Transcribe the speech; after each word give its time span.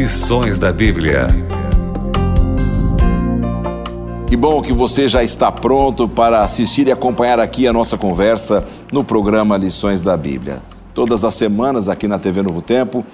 Lições 0.00 0.58
da 0.58 0.72
Bíblia. 0.72 1.28
Que 4.26 4.34
bom 4.34 4.62
que 4.62 4.72
você 4.72 5.06
já 5.10 5.22
está 5.22 5.52
pronto 5.52 6.08
para 6.08 6.40
assistir 6.40 6.86
e 6.86 6.90
acompanhar 6.90 7.38
aqui 7.38 7.68
a 7.68 7.72
nossa 7.72 7.98
conversa 7.98 8.66
no 8.90 9.04
programa 9.04 9.58
Lições 9.58 10.00
da 10.00 10.16
Bíblia. 10.16 10.62
Todas 10.94 11.22
as 11.22 11.34
semanas 11.34 11.86
aqui 11.86 12.08
na 12.08 12.18
TV 12.18 12.40
Novo 12.40 12.62
Tempo, 12.62 13.04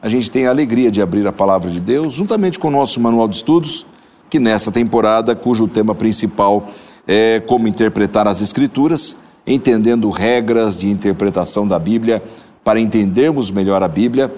a 0.00 0.08
gente 0.08 0.30
tem 0.30 0.46
a 0.46 0.50
alegria 0.50 0.88
de 0.88 1.02
abrir 1.02 1.26
a 1.26 1.32
palavra 1.32 1.68
de 1.68 1.80
Deus 1.80 2.12
juntamente 2.12 2.60
com 2.60 2.68
o 2.68 2.70
nosso 2.70 3.00
manual 3.00 3.26
de 3.26 3.34
estudos, 3.34 3.84
que 4.30 4.38
nessa 4.38 4.70
temporada, 4.70 5.34
cujo 5.34 5.66
tema 5.66 5.96
principal 5.96 6.68
é 7.08 7.40
como 7.40 7.66
interpretar 7.66 8.28
as 8.28 8.40
Escrituras, 8.40 9.16
entendendo 9.44 10.08
regras 10.10 10.78
de 10.78 10.88
interpretação 10.88 11.66
da 11.66 11.80
Bíblia 11.80 12.22
para 12.62 12.78
entendermos 12.78 13.50
melhor 13.50 13.82
a 13.82 13.88
Bíblia 13.88 14.32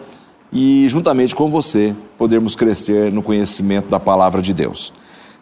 e, 0.53 0.87
juntamente 0.89 1.35
com 1.35 1.51
você, 1.51 1.95
podermos 2.17 2.57
crescer 2.57 3.13
no 3.13 3.23
conhecimento 3.23 3.89
da 3.89 4.01
palavra 4.01 4.41
de 4.41 4.53
Deus. 4.53 4.93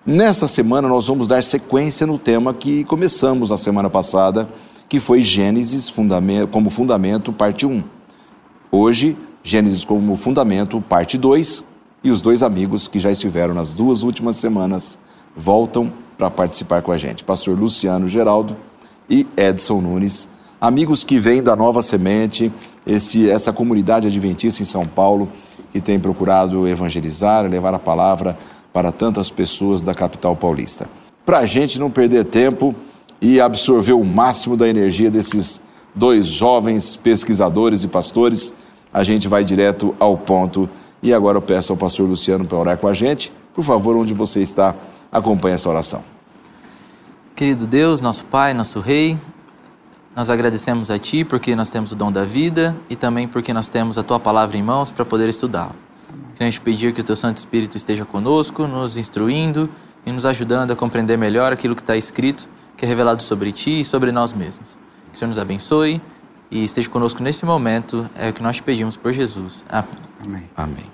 Nesta 0.05 0.47
semana, 0.47 0.89
nós 0.89 1.07
vamos 1.09 1.29
dar 1.29 1.43
sequência 1.43 2.07
no 2.07 2.19
tema 2.19 2.55
que 2.55 2.85
começamos 2.85 3.51
na 3.51 3.57
semana 3.57 3.91
passada, 3.91 4.49
que 4.89 5.01
foi 5.01 5.23
Gênesis 5.23 5.93
como 6.51 6.71
fundamento, 6.71 7.33
parte 7.33 7.67
1. 7.67 7.83
Hoje, 8.71 9.17
Gênesis 9.43 9.85
como 9.85 10.17
fundamento, 10.17 10.81
parte 10.81 11.19
2, 11.19 11.65
e 12.05 12.11
os 12.11 12.23
dois 12.23 12.43
amigos 12.43 12.87
que 12.87 13.01
já 13.01 13.11
estiveram 13.11 13.53
nas 13.53 13.75
duas 13.75 14.05
últimas 14.05 14.37
semanas 14.37 14.97
voltam 15.37 15.93
para 16.17 16.31
participar 16.31 16.83
com 16.83 16.93
a 16.93 16.99
gente. 16.99 17.25
Pastor 17.25 17.59
Luciano 17.59 18.07
Geraldo 18.07 18.57
e 19.11 19.27
Edson 19.37 19.81
Nunes, 19.81 20.29
amigos 20.61 21.05
que 21.05 21.19
vêm 21.19 21.43
da 21.43 21.55
Nova 21.55 21.83
Semente, 21.83 22.53
este, 22.87 23.29
essa 23.29 23.53
comunidade 23.53 24.07
adventista 24.07 24.63
em 24.63 24.67
São 24.67 24.85
Paulo, 24.85 25.29
que 25.73 25.81
tem 25.81 25.99
procurado 25.99 26.67
evangelizar, 26.67 27.45
levar 27.47 27.75
a 27.75 27.79
palavra 27.79 28.37
para 28.73 28.93
tantas 28.93 29.31
pessoas 29.31 29.83
da 29.83 29.95
capital 29.95 30.37
paulista. 30.37 30.89
Para 31.25 31.39
a 31.39 31.47
gente 31.47 31.79
não 31.79 31.91
perder 31.91 32.25
tempo 32.25 32.75
e 33.21 33.41
absorver 33.41 33.93
o 33.93 34.05
máximo 34.05 34.57
da 34.57 34.69
energia 34.69 35.11
desses 35.11 35.61
dois 35.95 36.27
jovens 36.27 36.95
pesquisadores 36.95 37.85
e 37.85 37.89
pastores, 37.89 38.55
a 38.93 39.03
gente 39.03 39.29
vai 39.29 39.45
direto 39.45 39.95
ao 39.99 40.17
ponto. 40.17 40.69
E 41.03 41.13
agora 41.13 41.39
eu 41.39 41.43
peço 41.43 41.73
ao 41.73 41.77
pastor 41.77 42.09
Luciano 42.09 42.45
para 42.45 42.59
orar 42.59 42.79
com 42.79 42.89
a 42.89 42.93
gente. 42.93 43.33
Por 43.55 43.65
favor, 43.65 43.97
onde 43.97 44.15
você 44.15 44.41
está, 44.41 44.75
acompanhe 45.11 45.55
essa 45.55 45.69
oração. 45.69 46.03
Querido 47.35 47.67
Deus, 47.67 48.01
nosso 48.01 48.25
Pai, 48.25 48.55
nosso 48.55 48.81
Rei, 48.81 49.19
nós 50.17 50.31
agradecemos 50.31 50.91
a 50.91 50.99
Ti 50.99 51.25
porque 51.25 51.55
nós 51.55 51.71
temos 51.71 51.93
o 51.93 51.95
dom 51.95 52.11
da 52.11 52.25
vida 52.25 52.75
e 52.89 52.97
também 52.97 53.29
porque 53.29 53.53
nós 53.53 53.69
temos 53.69 53.99
a 53.99 54.03
Tua 54.03 54.19
palavra 54.19 54.57
em 54.57 54.63
mãos 54.63 54.91
para 54.91 55.05
poder 55.05 55.29
estudá-la. 55.29 55.77
Queremos 56.35 56.59
pedir 56.59 56.95
que 56.95 57.03
o 57.03 57.05
Teu 57.05 57.15
Santo 57.15 57.37
Espírito 57.37 57.77
esteja 57.77 58.07
conosco, 58.07 58.67
nos 58.67 58.97
instruindo 58.97 59.69
e 60.07 60.11
nos 60.11 60.25
ajudando 60.25 60.71
a 60.71 60.77
compreender 60.77 61.19
melhor 61.19 61.53
aquilo 61.53 61.77
que 61.77 61.83
está 61.83 61.99
escrito, 61.99 62.49
que 62.79 62.87
é 62.87 62.89
revelado 62.89 63.23
sobre 63.23 63.53
Ti 63.53 63.81
e 63.81 63.85
sobre 63.85 64.11
nós 64.11 64.33
mesmos. 64.33 64.79
Que 65.11 65.17
o 65.17 65.19
Senhor 65.19 65.29
nos 65.29 65.39
abençoe 65.39 66.01
e 66.51 66.65
esteja 66.65 66.89
conosco 66.89 67.23
nesse 67.23 67.45
momento, 67.45 68.09
é 68.17 68.31
o 68.31 68.33
que 68.33 68.43
nós 68.43 68.57
te 68.57 68.63
pedimos 68.63 68.97
por 68.97 69.13
Jesus. 69.13 69.67
Amém. 69.69 69.91
Amém. 70.25 70.51
Amém. 70.57 70.93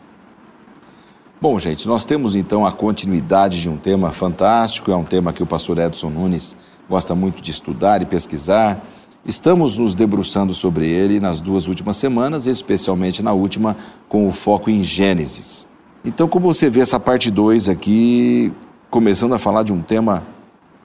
Bom, 1.41 1.59
gente, 1.61 1.87
nós 1.87 2.05
temos 2.05 2.35
então 2.35 2.67
a 2.67 2.73
continuidade 2.73 3.61
de 3.61 3.69
um 3.69 3.77
tema 3.77 4.11
fantástico, 4.11 4.91
é 4.91 4.97
um 4.97 5.05
tema 5.05 5.33
que 5.33 5.43
o 5.43 5.47
pastor 5.47 5.79
Edson 5.79 6.11
Nunes 6.11 6.57
gosta 6.89 7.15
muito 7.15 7.41
de 7.41 7.53
estudar 7.53 8.03
e 8.03 8.07
pesquisar. 8.07 8.83
Estamos 9.25 9.79
nos 9.79 9.95
debruçando 9.95 10.53
sobre 10.53 10.87
ele 10.89 11.21
nas 11.21 11.41
duas 11.41 11.69
últimas 11.69 11.97
semanas, 11.97 12.47
especialmente 12.47 13.23
na 13.23 13.33
última, 13.33 13.77
com 14.09 14.29
o 14.29 14.33
foco 14.33 14.69
em 14.69 14.83
Gênesis. 14.83 15.69
Então, 16.05 16.27
como 16.27 16.53
você 16.53 16.69
vê 16.69 16.81
essa 16.81 16.99
parte 16.99 17.31
2 17.31 17.69
aqui, 17.69 18.53
começando 18.91 19.35
a 19.35 19.39
falar 19.39 19.63
de 19.63 19.73
um 19.73 19.81
tema 19.81 20.27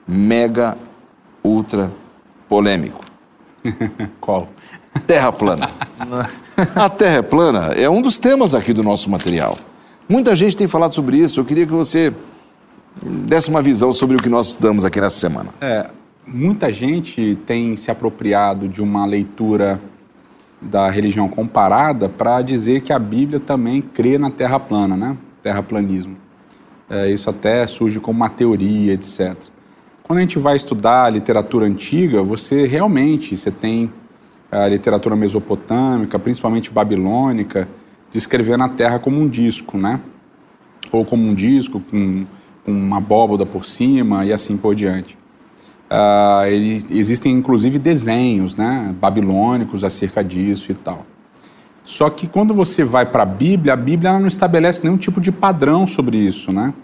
mega, 0.06 0.78
ultra 1.42 1.92
polêmico. 2.48 3.04
Qual? 4.20 4.48
Terra 5.06 5.32
plana. 5.32 5.70
a 6.76 6.88
Terra 6.88 7.16
é 7.16 7.22
plana 7.22 7.58
é 7.74 7.90
um 7.90 8.00
dos 8.00 8.18
temas 8.18 8.54
aqui 8.54 8.72
do 8.72 8.82
nosso 8.84 9.10
material. 9.10 9.56
Muita 10.08 10.34
gente 10.36 10.56
tem 10.56 10.66
falado 10.68 10.94
sobre 10.94 11.18
isso. 11.18 11.40
Eu 11.40 11.44
queria 11.44 11.66
que 11.66 11.72
você 11.72 12.14
desse 13.04 13.50
uma 13.50 13.60
visão 13.60 13.92
sobre 13.92 14.16
o 14.16 14.22
que 14.22 14.28
nós 14.28 14.48
estudamos 14.48 14.84
aqui 14.84 15.00
nessa 15.00 15.18
semana. 15.18 15.50
É, 15.60 15.90
muita 16.32 16.72
gente 16.72 17.34
tem 17.46 17.76
se 17.76 17.90
apropriado 17.90 18.68
de 18.68 18.82
uma 18.82 19.06
leitura 19.06 19.80
da 20.60 20.90
religião 20.90 21.28
comparada 21.28 22.08
para 22.08 22.42
dizer 22.42 22.82
que 22.82 22.92
a 22.92 22.98
Bíblia 22.98 23.40
também 23.40 23.80
crê 23.80 24.18
na 24.18 24.30
Terra 24.30 24.58
plana, 24.58 24.96
né? 24.96 25.16
Terraplanismo. 25.42 26.16
É, 26.90 27.10
isso 27.10 27.30
até 27.30 27.66
surge 27.66 28.00
como 28.00 28.18
uma 28.18 28.28
teoria, 28.28 28.92
etc. 28.92 29.36
Quando 30.02 30.18
a 30.18 30.22
gente 30.22 30.38
vai 30.38 30.56
estudar 30.56 31.04
a 31.04 31.10
literatura 31.10 31.66
antiga, 31.66 32.22
você 32.22 32.66
realmente 32.66 33.36
você 33.36 33.50
tem 33.50 33.92
a 34.50 34.66
literatura 34.66 35.14
mesopotâmica, 35.14 36.18
principalmente 36.18 36.70
babilônica, 36.70 37.68
descrevendo 38.10 38.64
a 38.64 38.68
Terra 38.68 38.98
como 38.98 39.20
um 39.20 39.28
disco, 39.28 39.76
né? 39.76 40.00
Ou 40.90 41.04
como 41.04 41.22
um 41.22 41.34
disco 41.34 41.80
com, 41.80 42.24
com 42.64 42.72
uma 42.72 42.96
abóboda 42.96 43.44
por 43.44 43.64
cima 43.66 44.24
e 44.24 44.32
assim 44.32 44.56
por 44.56 44.74
diante. 44.74 45.17
Uh, 45.90 46.44
ele, 46.46 46.84
existem 46.90 47.32
inclusive 47.32 47.78
desenhos 47.78 48.54
né, 48.56 48.94
babilônicos 49.00 49.82
acerca 49.82 50.22
disso 50.22 50.70
e 50.70 50.74
tal. 50.74 51.06
Só 51.82 52.10
que 52.10 52.26
quando 52.26 52.52
você 52.52 52.84
vai 52.84 53.06
para 53.06 53.22
a 53.22 53.26
Bíblia, 53.26 53.72
a 53.72 53.76
Bíblia 53.76 54.18
não 54.18 54.28
estabelece 54.28 54.84
nenhum 54.84 54.98
tipo 54.98 55.20
de 55.20 55.32
padrão 55.32 55.86
sobre 55.86 56.18
isso. 56.18 56.52
Né? 56.52 56.74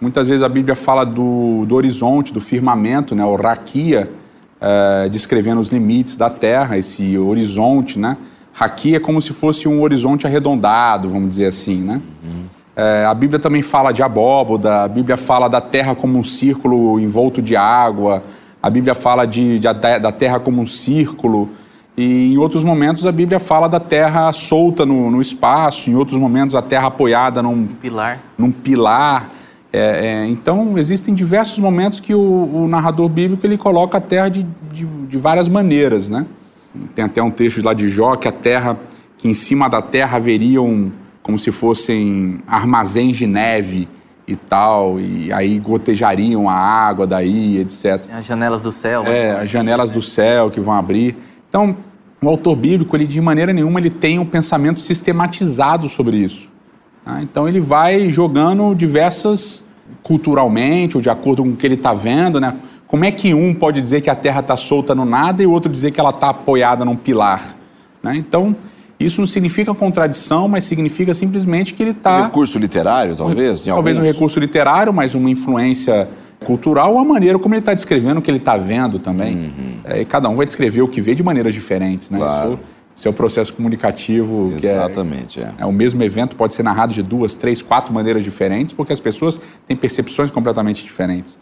Muitas 0.00 0.26
vezes 0.26 0.42
a 0.42 0.48
Bíblia 0.48 0.74
fala 0.74 1.04
do, 1.04 1.66
do 1.66 1.74
horizonte, 1.74 2.32
do 2.32 2.40
firmamento, 2.40 3.14
né, 3.14 3.24
o 3.24 3.36
raquia, 3.36 4.10
uh, 4.58 5.08
descrevendo 5.10 5.60
os 5.60 5.70
limites 5.70 6.16
da 6.16 6.30
Terra, 6.30 6.78
esse 6.78 7.18
horizonte, 7.18 7.98
né? 7.98 8.16
Aqui 8.58 8.94
é 8.94 9.00
como 9.00 9.22
se 9.22 9.32
fosse 9.32 9.68
um 9.68 9.82
horizonte 9.82 10.26
arredondado, 10.26 11.08
vamos 11.08 11.28
dizer 11.28 11.46
assim, 11.46 11.80
né? 11.82 12.02
Uhum. 12.24 12.44
É, 12.80 13.04
a 13.04 13.12
Bíblia 13.12 13.40
também 13.40 13.60
fala 13.60 13.90
de 13.90 14.04
abóboda, 14.04 14.84
a 14.84 14.88
Bíblia 14.88 15.16
fala 15.16 15.48
da 15.48 15.60
terra 15.60 15.96
como 15.96 16.16
um 16.16 16.22
círculo 16.22 17.00
envolto 17.00 17.42
de 17.42 17.56
água, 17.56 18.22
a 18.62 18.70
Bíblia 18.70 18.94
fala 18.94 19.26
de, 19.26 19.58
de, 19.58 19.66
da 19.72 20.12
terra 20.12 20.38
como 20.38 20.62
um 20.62 20.66
círculo, 20.66 21.50
e 21.96 22.32
em 22.32 22.38
outros 22.38 22.62
momentos 22.62 23.04
a 23.04 23.10
Bíblia 23.10 23.40
fala 23.40 23.66
da 23.66 23.80
terra 23.80 24.32
solta 24.32 24.86
no, 24.86 25.10
no 25.10 25.20
espaço, 25.20 25.90
em 25.90 25.96
outros 25.96 26.16
momentos 26.16 26.54
a 26.54 26.62
terra 26.62 26.86
apoiada 26.86 27.42
num 27.42 27.66
pilar. 27.66 28.20
Num 28.38 28.52
pilar. 28.52 29.28
É, 29.72 30.06
é, 30.06 30.26
então 30.28 30.78
existem 30.78 31.12
diversos 31.16 31.58
momentos 31.58 31.98
que 31.98 32.14
o, 32.14 32.20
o, 32.20 32.68
narrador 32.68 33.08
bíblico 33.08 33.44
ele 33.44 33.58
coloca 33.58 33.98
a 33.98 34.00
terra 34.00 34.28
de, 34.28 34.44
de, 34.72 34.84
de 34.86 35.18
várias 35.18 35.48
maneiras, 35.48 36.08
né? 36.08 36.24
Tem 36.94 37.04
até 37.04 37.20
um 37.20 37.30
texto 37.32 37.60
lá 37.60 37.74
de 37.74 37.88
Jó 37.88 38.14
que 38.14 38.28
a 38.28 38.32
terra, 38.32 38.76
que 39.16 39.26
em 39.26 39.34
cima 39.34 39.68
da 39.68 39.82
terra 39.82 40.16
haveriam 40.16 40.92
como 41.28 41.38
se 41.38 41.52
fossem 41.52 42.38
armazéns 42.46 43.18
de 43.18 43.26
neve 43.26 43.86
e 44.26 44.34
tal, 44.34 44.98
e 44.98 45.30
aí 45.30 45.58
gotejariam 45.58 46.48
a 46.48 46.54
água 46.54 47.06
daí, 47.06 47.58
etc. 47.58 48.02
As 48.10 48.24
janelas 48.24 48.62
do 48.62 48.72
céu. 48.72 49.04
É, 49.04 49.32
as 49.32 49.50
janelas 49.50 49.90
do 49.90 50.00
céu 50.00 50.50
que 50.50 50.58
vão 50.58 50.72
abrir. 50.72 51.14
Então, 51.46 51.76
o 52.22 52.28
autor 52.30 52.56
bíblico, 52.56 52.96
ele 52.96 53.06
de 53.06 53.20
maneira 53.20 53.52
nenhuma, 53.52 53.78
ele 53.78 53.90
tem 53.90 54.18
um 54.18 54.24
pensamento 54.24 54.80
sistematizado 54.80 55.86
sobre 55.86 56.16
isso. 56.16 56.50
Tá? 57.04 57.20
Então, 57.20 57.46
ele 57.46 57.60
vai 57.60 58.08
jogando 58.08 58.74
diversas, 58.74 59.62
culturalmente, 60.02 60.96
ou 60.96 61.02
de 61.02 61.10
acordo 61.10 61.42
com 61.42 61.50
o 61.50 61.56
que 61.56 61.66
ele 61.66 61.74
está 61.74 61.92
vendo, 61.92 62.40
né? 62.40 62.56
Como 62.86 63.04
é 63.04 63.12
que 63.12 63.34
um 63.34 63.54
pode 63.54 63.82
dizer 63.82 64.00
que 64.00 64.08
a 64.08 64.14
Terra 64.14 64.40
está 64.40 64.56
solta 64.56 64.94
no 64.94 65.04
nada 65.04 65.42
e 65.42 65.46
o 65.46 65.52
outro 65.52 65.70
dizer 65.70 65.90
que 65.90 66.00
ela 66.00 66.08
está 66.08 66.30
apoiada 66.30 66.86
num 66.86 66.96
pilar? 66.96 67.54
Né? 68.02 68.16
Então, 68.16 68.56
isso 68.98 69.20
não 69.20 69.26
significa 69.26 69.72
contradição, 69.74 70.48
mas 70.48 70.64
significa 70.64 71.14
simplesmente 71.14 71.72
que 71.72 71.82
ele 71.82 71.90
está. 71.92 72.20
Um 72.20 72.24
recurso 72.24 72.58
literário, 72.58 73.14
talvez? 73.14 73.64
talvez 73.64 73.96
alguns... 73.96 74.08
um 74.08 74.12
recurso 74.12 74.40
literário, 74.40 74.92
mas 74.92 75.14
uma 75.14 75.30
influência 75.30 76.08
cultural 76.44 76.94
ou 76.94 76.98
a 76.98 77.04
maneira 77.04 77.38
como 77.38 77.54
ele 77.54 77.60
está 77.60 77.74
descrevendo 77.74 78.18
o 78.18 78.22
que 78.22 78.30
ele 78.30 78.38
está 78.38 78.56
vendo 78.56 78.98
também. 78.98 79.36
Uhum. 79.36 79.80
É, 79.84 80.00
e 80.00 80.04
cada 80.04 80.28
um 80.28 80.36
vai 80.36 80.46
descrever 80.46 80.82
o 80.82 80.88
que 80.88 81.00
vê 81.00 81.14
de 81.14 81.22
maneiras 81.22 81.54
diferentes. 81.54 82.10
Né? 82.10 82.18
Claro. 82.18 82.54
Isso, 82.54 82.62
isso 82.96 83.08
é 83.08 83.10
o 83.10 83.14
processo 83.14 83.52
comunicativo. 83.52 84.52
Exatamente. 84.56 85.40
É, 85.40 85.44
é. 85.44 85.54
é, 85.58 85.66
o 85.66 85.72
mesmo 85.72 86.02
evento 86.02 86.34
pode 86.34 86.54
ser 86.54 86.64
narrado 86.64 86.92
de 86.92 87.02
duas, 87.02 87.36
três, 87.36 87.62
quatro 87.62 87.92
maneiras 87.92 88.24
diferentes, 88.24 88.72
porque 88.72 88.92
as 88.92 89.00
pessoas 89.00 89.40
têm 89.66 89.76
percepções 89.76 90.30
completamente 90.30 90.82
diferentes. 90.82 91.38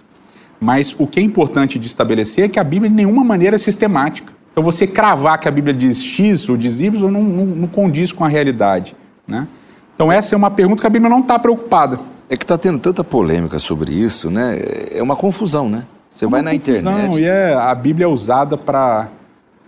Mas 0.61 0.95
o 0.99 1.07
que 1.07 1.21
é 1.21 1.23
importante 1.23 1.79
de 1.79 1.87
estabelecer 1.87 2.45
é 2.45 2.49
que 2.49 2.59
a 2.59 2.65
Bíblia 2.65 2.91
de 2.91 2.97
nenhuma 2.97 3.25
maneira 3.25 3.57
é 3.57 3.59
sistemática. 3.59 4.36
Então 4.57 4.65
você 4.65 4.87
cravar 4.87 5.39
que 5.39 5.47
a 5.47 5.51
Bíblia 5.51 5.75
diz 5.75 6.03
X 6.03 6.49
ou 6.49 6.57
diz 6.57 6.81
Y 6.81 7.11
não, 7.11 7.23
não, 7.23 7.45
não 7.45 7.69
condiz 7.69 8.11
com 8.11 8.25
a 8.25 8.29
realidade. 8.29 8.97
Né? 9.29 9.47
Então 9.95 10.11
essa 10.11 10.35
é 10.35 10.37
uma 10.37 10.51
pergunta 10.51 10.81
que 10.81 10.87
a 10.87 10.91
Bíblia 10.91 11.11
não 11.11 11.21
está 11.21 11.39
preocupada. 11.39 11.99
É 12.31 12.39
que 12.39 12.45
está 12.45 12.57
tendo 12.57 12.79
tanta 12.79 13.05
polêmica 13.05 13.59
sobre 13.59 13.93
isso, 13.93 14.31
né? 14.31 14.59
É 14.93 15.03
uma 15.03 15.15
confusão, 15.15 15.69
né? 15.69 15.85
Você 16.09 16.25
é 16.25 16.29
vai 16.29 16.41
na 16.41 16.53
confusão, 16.53 16.75
internet. 16.75 17.21
E 17.21 17.25
é, 17.27 17.53
a 17.53 17.75
Bíblia 17.75 18.07
é 18.07 18.09
usada 18.09 18.57
para 18.57 19.11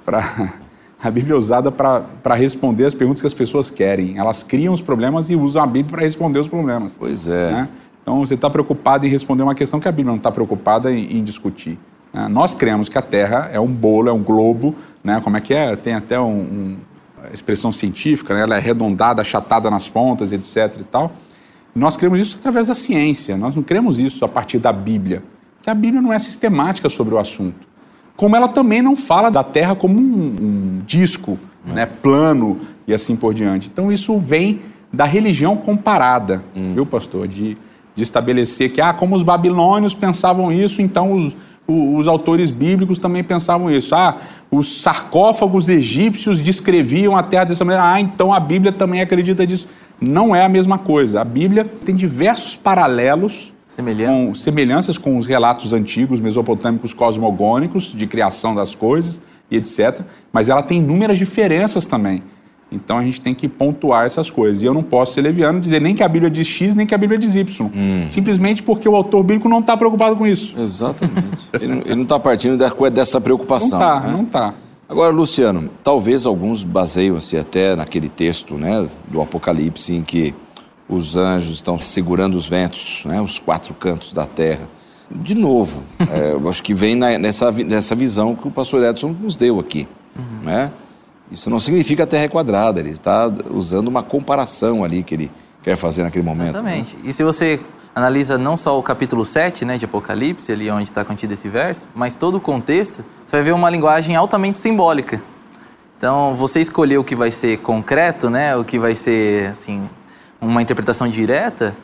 A 1.05 1.11
Bíblia 1.11 1.35
é 1.35 1.37
usada 1.37 1.71
para 1.71 2.35
responder 2.35 2.87
as 2.87 2.95
perguntas 2.95 3.21
que 3.21 3.27
as 3.27 3.35
pessoas 3.35 3.71
querem. 3.71 4.17
Elas 4.17 4.43
criam 4.43 4.73
os 4.73 4.81
problemas 4.81 5.29
e 5.29 5.37
usam 5.37 5.63
a 5.63 5.67
Bíblia 5.67 5.97
para 5.97 6.03
responder 6.03 6.39
os 6.39 6.49
problemas. 6.49 6.97
Pois 6.99 7.29
é. 7.29 7.53
Né? 7.53 7.69
Então 8.03 8.21
você 8.21 8.33
está 8.33 8.49
preocupado 8.49 9.05
em 9.05 9.11
responder 9.11 9.43
uma 9.43 9.55
questão 9.55 9.79
que 9.79 9.87
a 9.87 9.93
Bíblia 9.93 10.13
não 10.13 10.17
está 10.17 10.33
preocupada 10.33 10.91
em, 10.91 11.19
em 11.19 11.23
discutir. 11.23 11.79
Né? 12.13 12.29
Nós 12.29 12.55
cremos 12.55 12.89
que 12.89 12.99
a 12.99 13.03
Terra 13.03 13.49
é 13.53 13.61
um 13.61 13.73
bolo, 13.73 14.09
é 14.09 14.13
um 14.13 14.23
globo, 14.23 14.75
né? 15.03 15.21
como 15.23 15.37
é 15.37 15.41
que 15.41 15.55
é? 15.55 15.77
Tem 15.77 15.95
até 15.95 16.19
um, 16.19 16.41
um 16.41 16.77
expressão 17.33 17.73
científica, 17.73 18.35
né? 18.35 18.43
ela 18.43 18.55
é 18.55 18.59
arredondada, 18.59 19.23
achatada 19.23 19.71
nas 19.71 19.89
pontas, 19.89 20.33
etc. 20.33 20.81
e 20.81 20.85
tal. 20.85 21.13
Nós 21.75 21.97
cremos 21.97 22.21
isso 22.21 22.39
através 22.39 22.67
da 22.67 22.75
ciência, 22.75 23.37
nós 23.37 23.55
não 23.55 23.63
cremos 23.63 23.99
isso 23.99 24.25
a 24.25 24.29
partir 24.29 24.59
da 24.59 24.73
Bíblia, 24.73 25.23
que 25.63 25.71
a 25.71 25.75
Bíblia 25.75 26.03
não 26.03 26.13
é 26.13 26.19
sistemática 26.19 26.89
sobre 26.89 27.15
o 27.15 27.19
assunto. 27.19 27.69
Como 28.17 28.35
ela 28.35 28.49
também 28.49 28.83
não 28.83 28.97
fala 28.97 29.31
da 29.31 29.45
Terra 29.45 29.77
como 29.77 29.97
um, 29.97 30.37
um 30.41 30.83
disco, 30.85 31.39
né, 31.65 31.87
plano 31.87 32.59
e 32.87 32.95
assim 32.95 33.15
por 33.15 33.33
diante. 33.33 33.69
Então 33.73 33.93
isso 33.93 34.19
vem 34.19 34.61
da 34.93 35.05
religião 35.05 35.57
comparada, 35.57 36.43
hum. 36.57 36.73
viu, 36.75 36.87
pastor? 36.87 37.29
De, 37.29 37.57
de 37.95 38.03
estabelecer 38.03 38.73
que, 38.73 38.81
ah, 38.81 38.93
como 38.93 39.15
os 39.15 39.23
babilônios 39.23 39.95
pensavam 39.95 40.51
isso, 40.51 40.81
então 40.81 41.13
os, 41.13 41.37
os, 41.69 42.09
autores 42.09 42.51
bíblicos 42.51 42.99
também 42.99 43.23
pensavam 43.23 43.71
isso. 43.71 43.95
Ah, 43.95 44.17
os 44.51 44.81
sarcófagos 44.81 45.69
egípcios 45.69 46.41
descreviam 46.41 47.15
a 47.15 47.23
terra 47.23 47.45
dessa 47.45 47.65
maneira, 47.65 47.93
ah, 47.93 48.01
então 48.01 48.33
a 48.33 48.41
Bíblia 48.41 48.73
também 48.73 49.03
acredita 49.03 49.47
disso. 49.47 49.69
Não 50.01 50.35
é 50.35 50.43
a 50.43 50.49
mesma 50.49 50.79
coisa. 50.79 51.21
A 51.21 51.25
Bíblia 51.25 51.65
tem 51.85 51.95
diversos 51.95 52.57
paralelos, 52.57 53.53
com, 54.07 54.35
semelhanças 54.35 54.97
com 54.97 55.19
os 55.19 55.27
relatos 55.27 55.75
antigos 55.75 56.21
mesopotâmicos 56.21 56.95
cosmogônicos 56.95 57.93
de 57.95 58.07
criação 58.07 58.55
das 58.55 58.75
coisas 58.75 59.21
e 59.51 59.57
etc. 59.57 60.01
Mas 60.33 60.49
ela 60.49 60.63
tem 60.63 60.79
inúmeras 60.79 61.19
diferenças 61.19 61.85
também. 61.85 62.23
Então 62.71 62.99
a 62.99 63.03
gente 63.03 63.21
tem 63.21 63.35
que 63.35 63.49
pontuar 63.49 64.05
essas 64.05 64.31
coisas. 64.31 64.63
E 64.63 64.67
eu 64.67 64.75
não 64.75 64.83
posso 64.83 65.15
ser 65.15 65.23
leviano 65.23 65.59
e 65.59 65.61
dizer 65.61 65.81
nem 65.81 65.95
que 65.95 66.03
a 66.03 66.09
Bíblia 66.09 66.31
diz 66.31 66.47
X, 66.47 66.75
nem 66.75 66.87
que 66.87 66.95
a 66.95 66.99
Bíblia 66.99 67.19
diz 67.19 67.35
Y. 67.35 67.71
Hum. 67.75 68.07
Simplesmente 68.11 68.63
porque 68.63 68.89
o 68.89 68.95
autor 68.95 69.23
bíblico 69.23 69.49
não 69.49 69.61
está 69.61 69.77
preocupado 69.77 70.17
com 70.17 70.27
isso. 70.27 70.55
Exatamente. 70.59 71.49
ele 71.59 71.95
não 71.95 72.03
está 72.03 72.21
partindo 72.21 72.59
dessa 72.91 73.21
preocupação. 73.21 73.79
Não 73.79 73.97
está, 73.97 74.07
né? 74.07 74.13
não 74.13 74.23
está. 74.23 74.55
Agora, 74.89 75.13
Luciano, 75.13 75.69
talvez 75.83 76.25
alguns 76.25 76.65
baseiam-se 76.65 77.37
até 77.37 77.77
naquele 77.77 78.09
texto 78.09 78.55
né, 78.55 78.89
do 79.07 79.21
Apocalipse 79.21 79.95
em 79.95 80.03
que 80.03 80.35
os 80.89 81.15
anjos 81.15 81.57
estão 81.57 81.79
segurando 81.79 82.35
os 82.35 82.49
ventos, 82.49 83.05
né, 83.05 83.21
os 83.21 83.39
quatro 83.39 83.75
cantos 83.75 84.15
da 84.15 84.25
terra. 84.25 84.69
De 85.11 85.35
novo, 85.35 85.83
é, 86.11 86.33
eu 86.33 86.49
acho 86.49 86.63
que 86.63 86.73
vem 86.73 86.95
na, 86.95 87.19
nessa, 87.19 87.53
nessa 87.53 87.95
visão 87.95 88.35
que 88.35 88.49
o 88.49 88.51
pastor 88.51 88.83
Edson 88.83 89.15
nos 89.21 89.37
deu 89.37 89.61
aqui. 89.61 89.87
Uhum. 90.17 90.45
Né? 90.45 90.73
Isso 91.31 91.51
não 91.51 91.61
significa 91.61 92.07
terra 92.07 92.25
é 92.25 92.29
quadrada, 92.29 92.81
ele 92.81 92.91
está 92.91 93.31
usando 93.51 93.89
uma 93.89 94.03
comparação 94.03 94.83
ali 94.83 95.03
que 95.03 95.15
ele 95.15 95.31
quer 95.63 95.77
fazer 95.77 96.03
naquele 96.03 96.25
momento. 96.25 96.63
Né? 96.63 96.79
Exatamente. 96.79 96.97
Né? 96.97 97.03
E 97.05 97.13
se 97.13 97.23
você 97.23 97.61
analisa 97.95 98.39
não 98.39 98.57
só 98.57 98.79
o 98.79 98.83
capítulo 98.83 99.25
7 99.25 99.65
né, 99.65 99.77
de 99.77 99.85
Apocalipse, 99.85 100.51
ali 100.51 100.71
onde 100.71 100.85
está 100.85 101.05
contido 101.05 101.33
esse 101.33 101.49
verso, 101.49 101.89
mas 101.95 102.15
todo 102.15 102.37
o 102.37 102.41
contexto, 102.41 103.05
você 103.25 103.37
vai 103.37 103.45
ver 103.45 103.53
uma 103.53 103.69
linguagem 103.69 104.17
altamente 104.17 104.59
simbólica. 104.59 105.21
Então, 105.99 106.33
você 106.35 106.61
escolher 106.61 106.97
o 106.99 107.05
que 107.05 107.17
vai 107.17 107.31
ser 107.31 107.59
concreto, 107.59 108.31
né, 108.31 108.57
o 108.57 108.65
que 108.65 108.79
vai 108.79 108.95
ser 108.95 109.49
assim, 109.51 109.89
uma 110.41 110.63
interpretação 110.63 111.09
direta, 111.09 111.77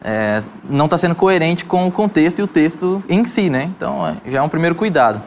é, 0.00 0.42
não 0.68 0.86
está 0.86 0.96
sendo 0.96 1.14
coerente 1.14 1.64
com 1.64 1.86
o 1.86 1.92
contexto 1.92 2.38
e 2.38 2.42
o 2.42 2.46
texto 2.46 3.02
em 3.08 3.24
si. 3.26 3.50
Né? 3.50 3.64
Então, 3.64 4.06
é, 4.06 4.16
já 4.26 4.38
é 4.38 4.42
um 4.42 4.48
primeiro 4.48 4.74
cuidado. 4.74 5.22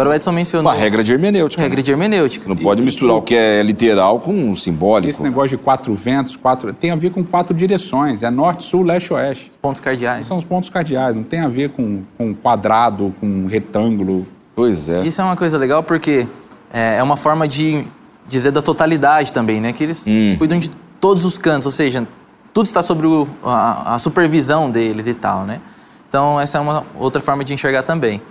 Agora 0.00 0.10
o 0.10 0.14
Edson 0.14 0.32
mencionou. 0.32 0.72
Uma 0.72 0.78
regra 0.78 1.04
de 1.04 1.12
hermenêutica. 1.12 1.60
Regra 1.60 1.76
né? 1.76 1.82
de 1.82 1.90
hermenêutica. 1.90 2.48
Não 2.48 2.56
pode 2.56 2.80
misturar 2.80 3.16
o 3.16 3.22
que 3.22 3.34
é 3.34 3.62
literal 3.62 4.18
com 4.18 4.50
o 4.50 4.56
simbólico. 4.56 5.10
Esse 5.10 5.22
negócio 5.22 5.50
de 5.50 5.58
quatro 5.58 5.94
ventos, 5.94 6.38
quatro. 6.38 6.72
tem 6.72 6.90
a 6.90 6.96
ver 6.96 7.10
com 7.10 7.22
quatro 7.22 7.54
direções. 7.54 8.22
É 8.22 8.30
norte, 8.30 8.64
sul, 8.64 8.82
leste, 8.82 9.12
oeste. 9.12 9.50
Pontos 9.60 9.78
cardeais. 9.78 10.26
São 10.26 10.38
os 10.38 10.44
pontos 10.44 10.70
cardeais. 10.70 11.16
Não 11.16 11.22
tem 11.22 11.40
a 11.40 11.48
ver 11.48 11.68
com, 11.70 12.02
com 12.16 12.34
quadrado, 12.34 13.14
com 13.20 13.46
retângulo. 13.46 14.26
Pois 14.56 14.88
é. 14.88 15.02
Isso 15.06 15.20
é 15.20 15.24
uma 15.24 15.36
coisa 15.36 15.58
legal 15.58 15.82
porque 15.82 16.26
é, 16.72 16.96
é 16.96 17.02
uma 17.02 17.18
forma 17.18 17.46
de 17.46 17.84
dizer 18.26 18.52
da 18.52 18.62
totalidade 18.62 19.34
também, 19.34 19.60
né? 19.60 19.70
Que 19.74 19.84
eles 19.84 20.06
hum. 20.08 20.34
cuidam 20.38 20.58
de 20.58 20.70
todos 20.98 21.26
os 21.26 21.36
cantos, 21.36 21.66
ou 21.66 21.72
seja, 21.72 22.08
tudo 22.54 22.64
está 22.64 22.80
sobre 22.80 23.06
o, 23.06 23.28
a, 23.44 23.96
a 23.96 23.98
supervisão 23.98 24.70
deles 24.70 25.06
e 25.06 25.12
tal, 25.12 25.44
né? 25.44 25.60
Então, 26.08 26.40
essa 26.40 26.56
é 26.56 26.60
uma 26.60 26.86
outra 26.98 27.20
forma 27.20 27.44
de 27.44 27.52
enxergar 27.52 27.82
também. 27.82 28.22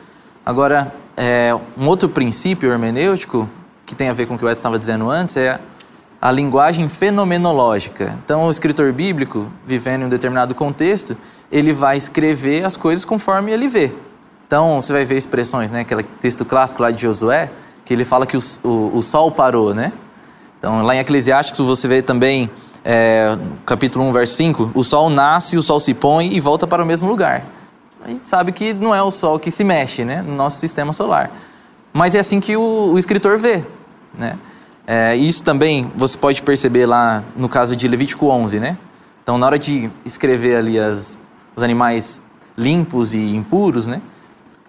Agora, 0.43 0.91
é, 1.19 1.53
um 1.77 1.85
outro 1.85 2.07
princípio 2.07 2.71
hermenêutico, 2.71 3.47
que 3.85 3.93
tem 3.93 4.07
a 4.07 4.13
ver 4.13 4.25
com 4.25 4.35
o 4.35 4.37
que 4.37 4.45
o 4.45 4.47
Edson 4.47 4.59
estava 4.59 4.79
dizendo 4.79 5.09
antes, 5.09 5.35
é 5.35 5.59
a 6.21 6.31
linguagem 6.31 6.87
fenomenológica. 6.87 8.17
Então, 8.23 8.45
o 8.45 8.49
escritor 8.49 8.93
bíblico, 8.93 9.51
vivendo 9.67 10.03
em 10.03 10.05
um 10.05 10.09
determinado 10.09 10.55
contexto, 10.55 11.17
ele 11.51 11.73
vai 11.73 11.97
escrever 11.97 12.63
as 12.63 12.77
coisas 12.77 13.03
conforme 13.03 13.51
ele 13.51 13.67
vê. 13.67 13.93
Então, 14.47 14.81
você 14.81 14.93
vai 14.93 15.03
ver 15.03 15.17
expressões, 15.17 15.71
né? 15.71 15.81
Aquele 15.81 16.03
texto 16.03 16.45
clássico 16.45 16.81
lá 16.81 16.89
de 16.89 17.01
Josué, 17.01 17.51
que 17.83 17.93
ele 17.93 18.05
fala 18.05 18.25
que 18.25 18.37
o, 18.37 18.41
o, 18.63 18.97
o 18.97 19.01
sol 19.01 19.29
parou, 19.29 19.73
né? 19.73 19.91
Então, 20.57 20.83
lá 20.83 20.95
em 20.95 20.99
Eclesiásticos, 20.99 21.59
você 21.65 21.87
vê 21.87 22.01
também, 22.01 22.49
é, 22.83 23.37
capítulo 23.65 24.05
1, 24.05 24.13
verso 24.13 24.35
5, 24.35 24.71
o 24.73 24.83
sol 24.85 25.09
nasce, 25.09 25.57
o 25.57 25.61
sol 25.61 25.81
se 25.81 25.93
põe 25.93 26.33
e 26.33 26.39
volta 26.39 26.65
para 26.65 26.81
o 26.81 26.85
mesmo 26.85 27.09
lugar 27.09 27.58
a 28.03 28.07
gente 28.07 28.27
sabe 28.27 28.51
que 28.51 28.73
não 28.73 28.93
é 28.93 29.01
o 29.01 29.11
Sol 29.11 29.39
que 29.39 29.51
se 29.51 29.63
mexe 29.63 30.05
né, 30.05 30.21
no 30.21 30.35
nosso 30.35 30.59
sistema 30.59 30.93
solar. 30.93 31.31
Mas 31.91 32.15
é 32.15 32.19
assim 32.19 32.39
que 32.39 32.55
o, 32.55 32.91
o 32.93 32.97
escritor 32.97 33.37
vê. 33.37 33.65
Né? 34.17 34.37
É, 34.87 35.15
isso 35.15 35.43
também 35.43 35.91
você 35.95 36.17
pode 36.17 36.41
perceber 36.41 36.85
lá 36.85 37.23
no 37.35 37.49
caso 37.49 37.75
de 37.75 37.87
Levítico 37.87 38.27
11. 38.27 38.59
Né? 38.59 38.77
Então, 39.23 39.37
na 39.37 39.45
hora 39.45 39.59
de 39.59 39.89
escrever 40.05 40.57
ali 40.57 40.79
as, 40.79 41.17
os 41.55 41.63
animais 41.63 42.21
limpos 42.57 43.13
e 43.13 43.35
impuros, 43.35 43.87
né? 43.87 44.01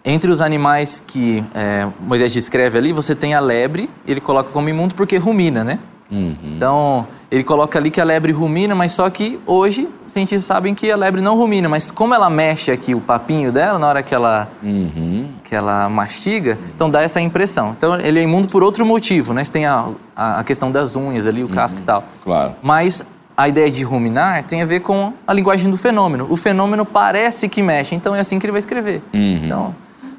entre 0.04 0.30
os 0.30 0.40
animais 0.40 1.02
que 1.06 1.44
é, 1.54 1.86
Moisés 2.00 2.32
descreve 2.32 2.78
ali, 2.78 2.92
você 2.92 3.14
tem 3.14 3.34
a 3.34 3.40
lebre, 3.40 3.90
ele 4.06 4.20
coloca 4.20 4.50
como 4.50 4.68
imundo 4.68 4.94
porque 4.94 5.16
rumina, 5.16 5.62
né? 5.62 5.78
Uhum. 6.10 6.34
Então, 6.42 7.06
ele 7.30 7.44
coloca 7.44 7.78
ali 7.78 7.90
que 7.90 8.00
a 8.00 8.04
lebre 8.04 8.32
rumina, 8.32 8.74
mas 8.74 8.92
só 8.92 9.08
que 9.08 9.38
hoje 9.46 9.88
os 10.06 10.12
cientistas 10.12 10.44
sabem 10.44 10.74
que 10.74 10.90
a 10.90 10.96
lebre 10.96 11.20
não 11.20 11.36
rumina, 11.36 11.68
mas 11.68 11.90
como 11.90 12.14
ela 12.14 12.28
mexe 12.28 12.70
aqui 12.70 12.94
o 12.94 13.00
papinho 13.00 13.52
dela 13.52 13.78
na 13.78 13.86
hora 13.86 14.02
que 14.02 14.14
ela, 14.14 14.48
uhum. 14.62 15.28
que 15.44 15.54
ela 15.54 15.88
mastiga, 15.88 16.58
então 16.74 16.90
dá 16.90 17.02
essa 17.02 17.20
impressão. 17.20 17.74
Então, 17.76 17.98
ele 18.00 18.18
é 18.18 18.22
imundo 18.22 18.48
por 18.48 18.62
outro 18.62 18.84
motivo, 18.84 19.32
né? 19.32 19.44
Você 19.44 19.52
tem 19.52 19.66
a, 19.66 19.88
a, 20.16 20.42
questão 20.42 20.70
das 20.70 20.96
unhas 20.96 21.26
ali, 21.26 21.42
o 21.42 21.46
uhum. 21.46 21.52
casco 21.52 21.80
e 21.80 21.84
tal. 21.84 22.02
Claro. 22.24 22.56
Mas 22.60 23.04
a 23.36 23.48
ideia 23.48 23.70
de 23.70 23.84
ruminar 23.84 24.42
tem 24.44 24.62
a 24.62 24.66
ver 24.66 24.80
com 24.80 25.12
a 25.26 25.32
linguagem 25.32 25.70
do 25.70 25.78
fenômeno. 25.78 26.26
O 26.28 26.36
fenômeno 26.36 26.84
parece 26.84 27.48
que 27.48 27.62
mexe, 27.62 27.94
então 27.94 28.14
é 28.14 28.20
assim 28.20 28.38
que 28.38 28.46
ele 28.46 28.52
vai 28.52 28.58
escrever. 28.58 29.02
Uhum. 29.14 29.40
Então, 29.44 29.74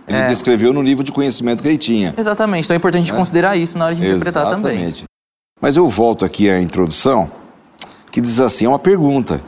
ele 0.08 0.18
é... 0.18 0.28
descreveu 0.28 0.74
no 0.74 0.82
nível 0.82 1.04
de 1.04 1.12
conhecimento 1.12 1.62
que 1.62 1.70
ele 1.70 1.78
tinha. 1.78 2.14
Exatamente. 2.18 2.66
Então 2.66 2.76
é 2.76 2.78
importante 2.78 3.12
é? 3.12 3.16
considerar 3.16 3.56
isso 3.56 3.78
na 3.78 3.86
hora 3.86 3.96
de 3.96 4.06
interpretar 4.06 4.48
Exatamente. 4.48 5.02
também. 5.02 5.11
Mas 5.62 5.78
eu 5.78 5.88
volto 5.88 6.26
aqui 6.26 6.50
à 6.50 6.60
introdução, 6.60 7.32
que 8.12 8.20
diz 8.20 8.40
assim: 8.40 8.66
é 8.66 8.70
uma 8.70 8.80
pergunta. 8.80 9.44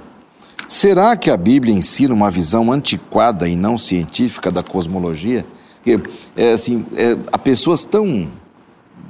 Será 0.68 1.18
que 1.18 1.30
a 1.32 1.36
Bíblia 1.36 1.74
ensina 1.74 2.14
uma 2.14 2.30
visão 2.30 2.72
antiquada 2.72 3.48
e 3.48 3.56
não 3.56 3.78
científica 3.78 4.52
da 4.52 4.62
cosmologia? 4.62 5.46
Porque, 5.76 6.00
é, 6.38 6.54
assim, 6.54 6.86
é, 6.96 7.18
há 7.32 7.38
pessoas 7.38 7.84
tão 7.84 8.30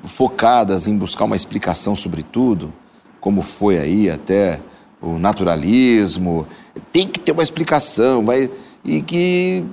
focadas 0.05 0.87
em 0.87 0.97
buscar 0.97 1.25
uma 1.25 1.35
explicação 1.35 1.95
sobre 1.95 2.23
tudo, 2.23 2.73
como 3.19 3.41
foi 3.41 3.77
aí 3.77 4.09
até 4.09 4.61
o 5.01 5.19
naturalismo, 5.19 6.47
tem 6.91 7.07
que 7.07 7.19
ter 7.19 7.33
uma 7.33 7.43
explicação, 7.43 8.25
vai, 8.25 8.49
e 8.83 9.01
que 9.01 9.63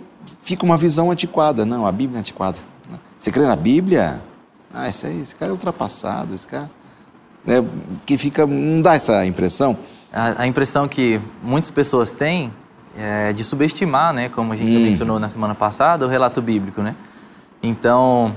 fica 0.43 0.65
uma 0.65 0.77
visão 0.77 1.11
antiquada. 1.11 1.65
Não, 1.65 1.87
a 1.87 1.93
Bíblia 1.93 2.19
é 2.19 2.21
antiquada. 2.21 2.59
Você 3.17 3.31
crê 3.31 3.47
na 3.47 3.57
Bíblia? 3.57 4.23
Ah, 4.73 4.89
esse, 4.89 5.07
aí, 5.07 5.21
esse 5.21 5.35
cara 5.35 5.51
é 5.51 5.53
ultrapassado, 5.53 6.35
esse 6.35 6.47
cara 6.47 6.71
né, 7.45 7.65
que 8.07 8.19
fica, 8.19 8.47
não 8.47 8.83
dá 8.83 8.95
essa 8.95 9.25
impressão? 9.27 9.77
A, 10.13 10.43
a 10.43 10.47
impressão 10.47 10.89
que 10.89 11.21
muitas 11.43 11.71
pessoas 11.71 12.15
têm 12.15 12.53
é 12.97 13.33
de 13.33 13.45
subestimar, 13.45 14.13
né, 14.13 14.29
como 14.29 14.53
a 14.53 14.57
gente 14.57 14.77
hum. 14.77 14.81
mencionou 14.81 15.19
na 15.19 15.29
semana 15.29 15.55
passada, 15.55 16.05
o 16.05 16.09
relato 16.09 16.43
bíblico, 16.43 16.83
né? 16.83 16.95
Então, 17.63 18.35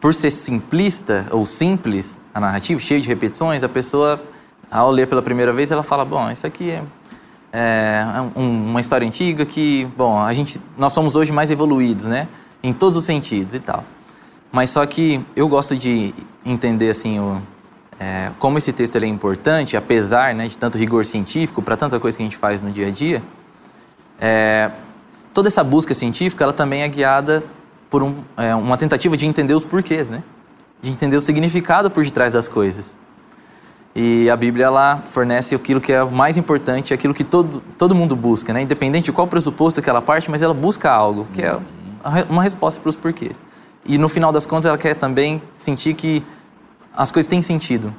por 0.00 0.14
ser 0.14 0.30
simplista 0.30 1.26
ou 1.30 1.46
simples 1.46 2.20
a 2.34 2.40
narrativa, 2.40 2.80
cheio 2.80 3.00
de 3.00 3.08
repetições, 3.08 3.62
a 3.62 3.68
pessoa, 3.68 4.22
ao 4.70 4.90
ler 4.90 5.06
pela 5.06 5.22
primeira 5.22 5.52
vez, 5.52 5.70
ela 5.70 5.82
fala, 5.82 6.04
bom, 6.04 6.30
isso 6.30 6.46
aqui 6.46 6.70
é, 6.70 6.82
é 7.52 8.38
um, 8.38 8.70
uma 8.70 8.80
história 8.80 9.06
antiga 9.06 9.44
que, 9.44 9.86
bom, 9.96 10.18
a 10.18 10.32
gente, 10.32 10.60
nós 10.76 10.92
somos 10.92 11.16
hoje 11.16 11.32
mais 11.32 11.50
evoluídos, 11.50 12.06
né? 12.06 12.28
Em 12.62 12.72
todos 12.72 12.96
os 12.96 13.04
sentidos 13.04 13.54
e 13.54 13.60
tal. 13.60 13.84
Mas 14.50 14.70
só 14.70 14.84
que 14.84 15.24
eu 15.36 15.48
gosto 15.48 15.76
de 15.76 16.14
entender, 16.44 16.90
assim, 16.90 17.20
o, 17.20 17.40
é, 18.00 18.30
como 18.38 18.56
esse 18.56 18.72
texto 18.72 18.96
é 18.96 19.06
importante, 19.06 19.76
apesar 19.76 20.34
né, 20.34 20.48
de 20.48 20.56
tanto 20.56 20.78
rigor 20.78 21.04
científico, 21.04 21.60
para 21.60 21.76
tanta 21.76 22.00
coisa 22.00 22.16
que 22.16 22.22
a 22.22 22.26
gente 22.26 22.36
faz 22.36 22.62
no 22.62 22.70
dia 22.70 22.86
a 22.86 22.90
dia, 22.90 23.22
é, 24.18 24.70
toda 25.34 25.48
essa 25.48 25.62
busca 25.62 25.92
científica 25.92 26.42
ela 26.42 26.52
também 26.54 26.80
é 26.80 26.88
guiada 26.88 27.44
por 27.90 28.02
um, 28.02 28.22
é, 28.38 28.54
uma 28.54 28.78
tentativa 28.78 29.18
de 29.18 29.26
entender 29.26 29.52
os 29.52 29.64
porquês, 29.64 30.08
né? 30.08 30.22
de 30.80 30.90
entender 30.90 31.14
o 31.14 31.20
significado 31.20 31.90
por 31.90 32.02
detrás 32.02 32.32
das 32.32 32.48
coisas. 32.48 32.96
E 33.94 34.30
a 34.30 34.36
Bíblia 34.36 34.64
ela 34.64 35.02
fornece 35.04 35.54
aquilo 35.54 35.78
que 35.78 35.92
é 35.92 36.02
o 36.02 36.10
mais 36.10 36.38
importante, 36.38 36.94
aquilo 36.94 37.12
que 37.12 37.24
todo, 37.24 37.60
todo 37.76 37.94
mundo 37.94 38.16
busca, 38.16 38.50
né? 38.54 38.62
independente 38.62 39.06
de 39.06 39.12
qual 39.12 39.26
pressuposto 39.26 39.82
que 39.82 39.90
ela 39.90 40.00
parte, 40.00 40.30
mas 40.30 40.40
ela 40.40 40.54
busca 40.54 40.90
algo, 40.90 41.26
que 41.34 41.42
é 41.42 41.58
uma 42.30 42.42
resposta 42.42 42.80
para 42.80 42.88
os 42.88 42.96
porquês. 42.96 43.36
E 43.84 43.98
no 43.98 44.08
final 44.08 44.32
das 44.32 44.46
contas, 44.46 44.64
ela 44.64 44.78
quer 44.78 44.94
também 44.94 45.42
sentir 45.54 45.92
que 45.92 46.24
as 47.00 47.10
coisas 47.10 47.26
têm 47.26 47.40
sentido. 47.40 47.94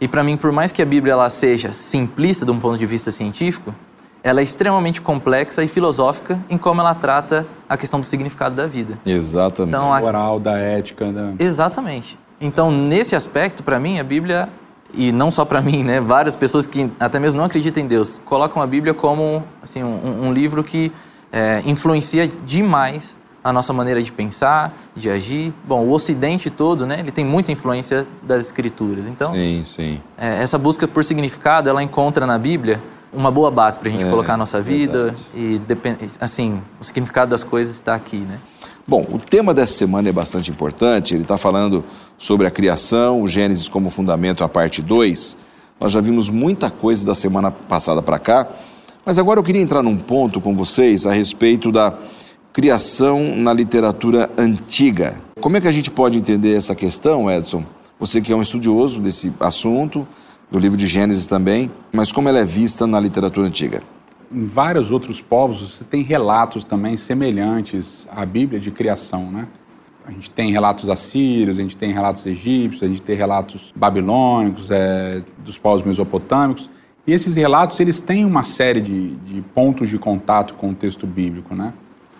E 0.00 0.08
para 0.08 0.24
mim, 0.24 0.34
por 0.34 0.50
mais 0.50 0.72
que 0.72 0.80
a 0.80 0.86
Bíblia 0.86 1.12
ela 1.12 1.28
seja 1.28 1.74
simplista 1.74 2.46
de 2.46 2.50
um 2.50 2.58
ponto 2.58 2.78
de 2.78 2.86
vista 2.86 3.10
científico, 3.10 3.74
ela 4.22 4.40
é 4.40 4.42
extremamente 4.42 5.02
complexa 5.02 5.62
e 5.62 5.68
filosófica 5.68 6.42
em 6.48 6.56
como 6.56 6.80
ela 6.80 6.94
trata 6.94 7.46
a 7.68 7.76
questão 7.76 8.00
do 8.00 8.06
significado 8.06 8.54
da 8.54 8.66
vida. 8.66 8.98
Exatamente. 9.04 9.76
Então, 9.76 9.92
a 9.92 10.00
moral, 10.00 10.40
da 10.40 10.56
ética. 10.56 11.12
Da... 11.12 11.34
Exatamente. 11.38 12.18
Então, 12.40 12.72
nesse 12.72 13.14
aspecto, 13.14 13.62
para 13.62 13.78
mim, 13.78 13.98
a 13.98 14.04
Bíblia 14.04 14.48
e 14.94 15.12
não 15.12 15.30
só 15.30 15.44
para 15.44 15.60
mim, 15.62 15.84
né? 15.84 16.00
Várias 16.00 16.34
pessoas 16.34 16.66
que 16.66 16.90
até 16.98 17.20
mesmo 17.20 17.36
não 17.36 17.44
acreditam 17.44 17.82
em 17.82 17.86
Deus 17.86 18.18
colocam 18.24 18.62
a 18.62 18.66
Bíblia 18.66 18.94
como 18.94 19.44
assim 19.62 19.82
um, 19.82 20.28
um 20.28 20.32
livro 20.32 20.64
que 20.64 20.90
é, 21.30 21.62
influencia 21.66 22.26
demais 22.26 23.18
a 23.44 23.52
nossa 23.52 23.74
maneira 23.74 24.02
de 24.02 24.10
pensar, 24.10 24.74
de 24.96 25.10
agir. 25.10 25.52
Bom, 25.66 25.84
o 25.84 25.92
Ocidente 25.92 26.48
todo, 26.48 26.86
né? 26.86 27.00
Ele 27.00 27.10
tem 27.10 27.26
muita 27.26 27.52
influência 27.52 28.06
das 28.22 28.46
Escrituras. 28.46 29.06
Então, 29.06 29.34
sim, 29.34 29.62
sim. 29.66 30.00
É, 30.16 30.42
essa 30.42 30.56
busca 30.56 30.88
por 30.88 31.04
significado, 31.04 31.68
ela 31.68 31.82
encontra 31.82 32.26
na 32.26 32.38
Bíblia 32.38 32.82
uma 33.12 33.30
boa 33.30 33.50
base 33.50 33.78
para 33.78 33.90
a 33.90 33.92
gente 33.92 34.04
é, 34.04 34.10
colocar 34.10 34.34
a 34.34 34.36
nossa 34.36 34.60
vida 34.60 35.14
verdade. 35.34 36.10
e 36.10 36.20
assim 36.20 36.60
o 36.80 36.84
significado 36.84 37.30
das 37.30 37.44
coisas 37.44 37.74
está 37.74 37.94
aqui, 37.94 38.16
né? 38.16 38.40
Bom, 38.86 39.04
o 39.08 39.18
tema 39.18 39.54
dessa 39.54 39.72
semana 39.72 40.08
é 40.08 40.12
bastante 40.12 40.50
importante. 40.50 41.14
Ele 41.14 41.22
está 41.22 41.38
falando 41.38 41.84
sobre 42.18 42.46
a 42.46 42.50
criação, 42.50 43.22
o 43.22 43.28
Gênesis 43.28 43.68
como 43.68 43.88
fundamento, 43.88 44.42
a 44.42 44.48
parte 44.48 44.82
2. 44.82 45.36
Nós 45.80 45.92
já 45.92 46.00
vimos 46.00 46.28
muita 46.28 46.70
coisa 46.70 47.04
da 47.06 47.14
semana 47.14 47.50
passada 47.50 48.02
para 48.02 48.18
cá, 48.18 48.46
mas 49.04 49.18
agora 49.18 49.38
eu 49.38 49.44
queria 49.44 49.60
entrar 49.60 49.82
num 49.82 49.96
ponto 49.96 50.40
com 50.40 50.54
vocês 50.54 51.06
a 51.06 51.12
respeito 51.12 51.70
da 51.70 51.94
criação 52.54 53.36
na 53.36 53.52
literatura 53.52 54.30
antiga. 54.38 55.20
Como 55.40 55.58
é 55.58 55.60
que 55.60 55.68
a 55.68 55.72
gente 55.72 55.90
pode 55.90 56.16
entender 56.16 56.56
essa 56.56 56.74
questão, 56.74 57.30
Edson? 57.30 57.62
Você 58.00 58.20
que 58.22 58.32
é 58.32 58.36
um 58.36 58.40
estudioso 58.40 59.00
desse 59.00 59.30
assunto, 59.40 60.08
do 60.50 60.58
livro 60.58 60.78
de 60.78 60.86
Gênesis 60.86 61.26
também, 61.26 61.70
mas 61.92 62.12
como 62.12 62.28
ela 62.28 62.38
é 62.38 62.44
vista 62.44 62.86
na 62.86 62.98
literatura 62.98 63.46
antiga? 63.46 63.82
em 64.32 64.46
vários 64.46 64.90
outros 64.90 65.20
povos 65.20 65.60
você 65.60 65.84
tem 65.84 66.02
relatos 66.02 66.64
também 66.64 66.96
semelhantes 66.96 68.08
à 68.10 68.26
Bíblia 68.26 68.58
de 68.58 68.70
criação, 68.70 69.30
né? 69.30 69.46
A 70.04 70.10
gente 70.10 70.30
tem 70.30 70.50
relatos 70.50 70.90
assírios, 70.90 71.58
a 71.58 71.62
gente 71.62 71.76
tem 71.76 71.92
relatos 71.92 72.26
egípcios, 72.26 72.82
a 72.82 72.86
gente 72.86 73.00
tem 73.00 73.16
relatos 73.16 73.72
babilônicos, 73.74 74.70
é, 74.70 75.22
dos 75.38 75.56
povos 75.56 75.82
mesopotâmicos. 75.82 76.68
E 77.06 77.12
esses 77.12 77.36
relatos 77.36 77.80
eles 77.80 78.00
têm 78.00 78.24
uma 78.24 78.44
série 78.44 78.82
de, 78.82 79.16
de, 79.16 79.40
pontos 79.40 79.88
de 79.88 79.98
contato 79.98 80.54
com 80.54 80.70
o 80.70 80.74
texto 80.74 81.06
bíblico, 81.06 81.54
né? 81.54 81.72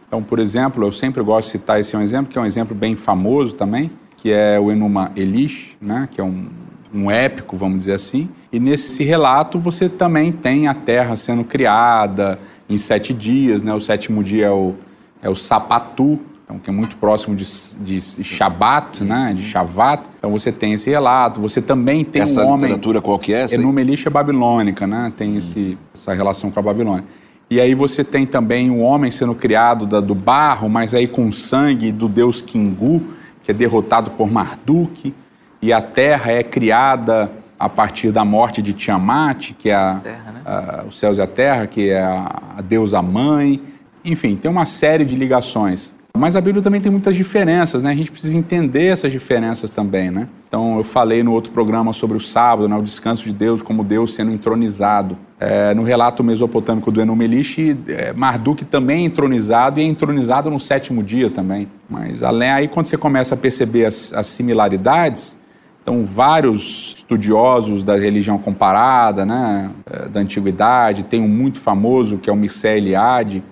Então, 0.07 0.23
por 0.23 0.39
exemplo, 0.39 0.85
eu 0.85 0.93
sempre 0.93 1.23
gosto 1.23 1.47
de 1.47 1.53
citar 1.53 1.81
esse 1.81 1.95
é 1.95 1.99
um 1.99 2.03
exemplo 2.03 2.31
que 2.31 2.39
é 2.39 2.41
um 2.41 2.47
exemplo 2.47 2.75
bem 2.75 2.97
famoso 2.97 3.55
também, 3.55 3.91
que 4.17 4.33
é 4.33 4.59
o 4.59 4.71
Enuma 4.71 5.13
Elish, 5.17 5.77
né? 5.81 6.09
Que 6.11 6.21
é 6.21 6.25
um 6.25 6.47
um 6.95 7.11
épico, 7.11 7.57
vamos 7.57 7.79
dizer 7.79 7.95
assim. 7.95 8.29
E 8.53 8.61
nesse 8.61 9.03
relato 9.03 9.59
você 9.59 9.89
também 9.89 10.31
tem 10.31 10.69
a 10.69 10.75
terra 10.75 11.17
sendo 11.17 11.43
criada 11.43 12.39
em 12.69 12.79
sete 12.79 13.13
dias, 13.13 13.65
né? 13.65 13.75
O 13.75 13.81
sétimo 13.81 14.23
dia 14.23 14.47
é 14.47 14.51
o, 14.51 14.75
é 15.21 15.29
o 15.29 15.35
Sapatu, 15.35 16.21
então, 16.45 16.59
que 16.59 16.71
é 16.71 16.73
muito 16.73 16.97
próximo 16.99 17.35
de, 17.35 17.45
de 17.81 18.01
Shabat, 18.01 19.03
né? 19.03 19.33
De 19.35 19.43
Shavat. 19.43 20.09
Então 20.19 20.31
você 20.31 20.53
tem 20.53 20.75
esse 20.75 20.89
relato. 20.89 21.41
Você 21.41 21.61
também 21.61 22.05
tem 22.05 22.23
essa 22.23 22.45
um 22.45 22.49
homem... 22.49 22.67
Essa 22.67 22.75
literatura 22.75 23.01
qual 23.01 23.19
que 23.19 23.33
é 23.33 23.41
essa? 23.41 23.55
Enumelisha 23.55 24.09
babilônica, 24.09 24.87
né? 24.87 25.13
Tem 25.17 25.37
esse, 25.37 25.77
essa 25.93 26.13
relação 26.15 26.51
com 26.51 26.61
a 26.61 26.63
Babilônia. 26.63 27.05
E 27.51 27.61
aí 27.61 27.75
você 27.75 28.03
tem 28.03 28.27
também 28.27 28.71
um 28.71 28.83
homem 28.83 29.11
sendo 29.11 29.35
criado 29.35 29.87
da, 29.87 30.01
do 30.01 30.15
barro, 30.15 30.69
mas 30.69 30.95
aí 30.95 31.07
com 31.07 31.31
sangue 31.31 31.93
do 31.93 32.09
deus 32.09 32.41
Kingu, 32.41 33.03
que 33.43 33.51
é 33.51 33.55
derrotado 33.55 34.11
por 34.13 34.31
Marduk 34.31 35.15
e 35.61 35.73
a 35.73 35.81
terra 35.81 36.33
é 36.33 36.43
criada 36.43 37.31
a 37.59 37.69
partir 37.69 38.11
da 38.11 38.25
morte 38.25 38.61
de 38.61 38.73
Tiamat, 38.73 39.53
que 39.53 39.71
é 39.71 39.75
a, 39.75 39.95
terra, 40.03 40.33
né? 40.33 40.43
a, 40.45 40.85
os 40.87 40.99
céus 40.99 41.19
e 41.19 41.23
a 41.23 41.27
terra, 41.27 41.67
que 41.67 41.91
é 41.91 42.03
a, 42.03 42.55
a 42.59 42.61
deusa 42.61 43.01
mãe. 43.01 43.63
Enfim, 44.05 44.37
tem 44.37 44.51
uma 44.51 44.67
série 44.67 45.05
de 45.05 45.17
ligações. 45.17 45.95
Mas 46.17 46.37
a 46.37 46.41
Bíblia 46.41 46.63
também 46.63 46.81
tem 46.81 46.93
muitas 46.93 47.17
diferenças, 47.17 47.83
né? 47.83 47.91
A 47.91 47.95
gente 47.95 48.09
precisa 48.09 48.37
entender 48.37 48.87
essas 48.87 49.11
diferenças 49.11 49.73
também, 49.73 50.13
né? 50.13 50.29
Então, 50.47 50.77
eu 50.79 50.85
falei 50.85 51.25
no 51.25 51.33
outro 51.33 51.51
programa 51.51 51.93
sobre 51.93 52.17
o 52.17 52.21
sábado, 52.21 52.69
né? 52.69 52.77
o 52.77 52.83
descanso 52.83 53.25
de 53.25 53.33
Deus, 53.33 53.63
como 53.63 53.83
Deus 53.83 54.15
sendo 54.15 54.31
entronizado. 54.31 55.19
É, 55.41 55.75
no 55.75 55.83
relato 55.83 56.23
mesopotâmico 56.23 56.93
do 56.93 57.01
Enumelish, 57.01 57.77
é, 57.89 58.13
Marduk 58.13 58.65
também 58.65 59.03
é 59.03 59.07
entronizado 59.07 59.81
e 59.81 59.83
é 59.83 59.87
entronizado 59.87 60.49
no 60.49 60.61
sétimo 60.61 61.03
dia 61.03 61.29
também. 61.29 61.69
Mas 61.91 62.23
além 62.23 62.51
aí, 62.51 62.69
quando 62.69 62.87
você 62.87 62.97
começa 62.97 63.35
a 63.35 63.37
perceber 63.37 63.85
as, 63.85 64.13
as 64.15 64.29
similaridades, 64.29 65.37
então, 65.83 66.07
vários 66.07 66.95
estudiosos 66.97 67.85
da 67.85 67.97
religião 67.97 68.39
comparada, 68.39 69.27
né, 69.27 69.71
eh, 69.85 70.09
da 70.09 70.21
antiguidade, 70.21 71.03
tem 71.03 71.21
um 71.21 71.29
muito 71.29 71.59
famoso 71.59 72.17
que 72.17 72.31
é 72.31 72.33
o 72.33 72.37
Mircea 72.37 72.75
Eliade, 72.75 73.43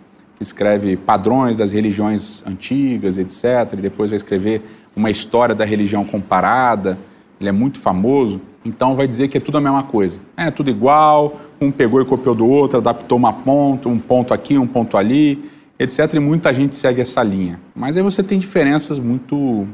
escreve 0.43 0.97
padrões 0.97 1.57
das 1.57 1.73
religiões 1.73 2.43
antigas, 2.47 3.17
etc. 3.17 3.73
E 3.73 3.77
depois 3.77 4.11
vai 4.11 4.17
escrever 4.17 4.63
uma 4.95 5.11
história 5.11 5.55
da 5.55 5.65
religião 5.65 6.05
comparada. 6.05 6.99
Ele 7.41 7.49
é 7.49 7.53
muito 7.53 7.79
famoso. 7.79 8.41
Então, 8.65 8.95
vai 8.95 9.09
dizer 9.09 9.29
que 9.29 9.39
é 9.39 9.41
tudo 9.41 9.59
a 9.59 9.61
mesma 9.61 9.83
coisa. 9.83 10.21
É 10.37 10.51
tudo 10.51 10.71
igual, 10.71 11.41
um 11.61 11.71
pegou 11.71 12.01
e 12.01 12.05
copiou 12.05 12.35
do 12.35 12.47
outro, 12.47 12.79
adaptou 12.79 13.19
uma 13.19 13.33
ponto, 13.33 13.89
um 13.89 13.99
ponto 13.99 14.33
aqui, 14.33 14.57
um 14.57 14.67
ponto 14.67 14.97
ali, 14.97 15.51
etc. 15.79 16.15
E 16.15 16.21
muita 16.21 16.55
gente 16.55 16.77
segue 16.77 17.01
essa 17.01 17.23
linha. 17.23 17.61
Mas 17.75 17.97
aí 17.97 18.03
você 18.03 18.23
tem 18.23 18.39
diferenças 18.39 18.99
muito, 18.99 19.67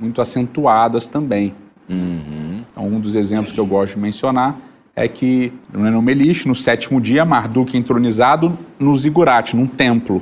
muito 0.00 0.20
acentuadas 0.20 1.06
também. 1.08 1.54
Uhum. 1.88 2.58
Então, 2.70 2.86
um 2.86 3.00
dos 3.00 3.16
exemplos 3.16 3.52
que 3.52 3.58
eu 3.58 3.66
gosto 3.66 3.94
de 3.94 4.00
mencionar 4.00 4.56
é 4.98 5.06
que 5.06 5.52
no 5.72 5.86
Enumelish, 5.86 6.48
no 6.48 6.56
sétimo 6.56 7.00
dia, 7.00 7.24
Marduk 7.24 7.76
é 7.76 7.78
entronizado 7.78 8.58
no 8.80 8.96
Zigurate, 8.96 9.54
num 9.54 9.66
templo. 9.66 10.20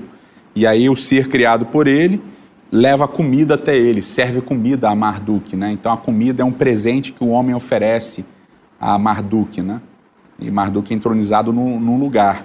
E 0.54 0.66
aí 0.66 0.90
o 0.90 0.94
ser 0.94 1.28
criado 1.28 1.64
por 1.64 1.86
ele 1.86 2.22
leva 2.70 3.08
comida 3.08 3.54
até 3.54 3.74
ele, 3.74 4.02
serve 4.02 4.42
comida 4.42 4.90
a 4.90 4.94
Marduk, 4.94 5.56
né? 5.56 5.72
Então 5.72 5.90
a 5.90 5.96
comida 5.96 6.42
é 6.42 6.44
um 6.44 6.52
presente 6.52 7.12
que 7.12 7.24
o 7.24 7.28
homem 7.28 7.54
oferece 7.54 8.22
a 8.78 8.98
Marduk, 8.98 9.62
né? 9.62 9.80
E 10.38 10.50
Marduk 10.50 10.92
é 10.92 10.96
entronizado 10.96 11.54
num, 11.54 11.80
num 11.80 11.98
lugar. 11.98 12.44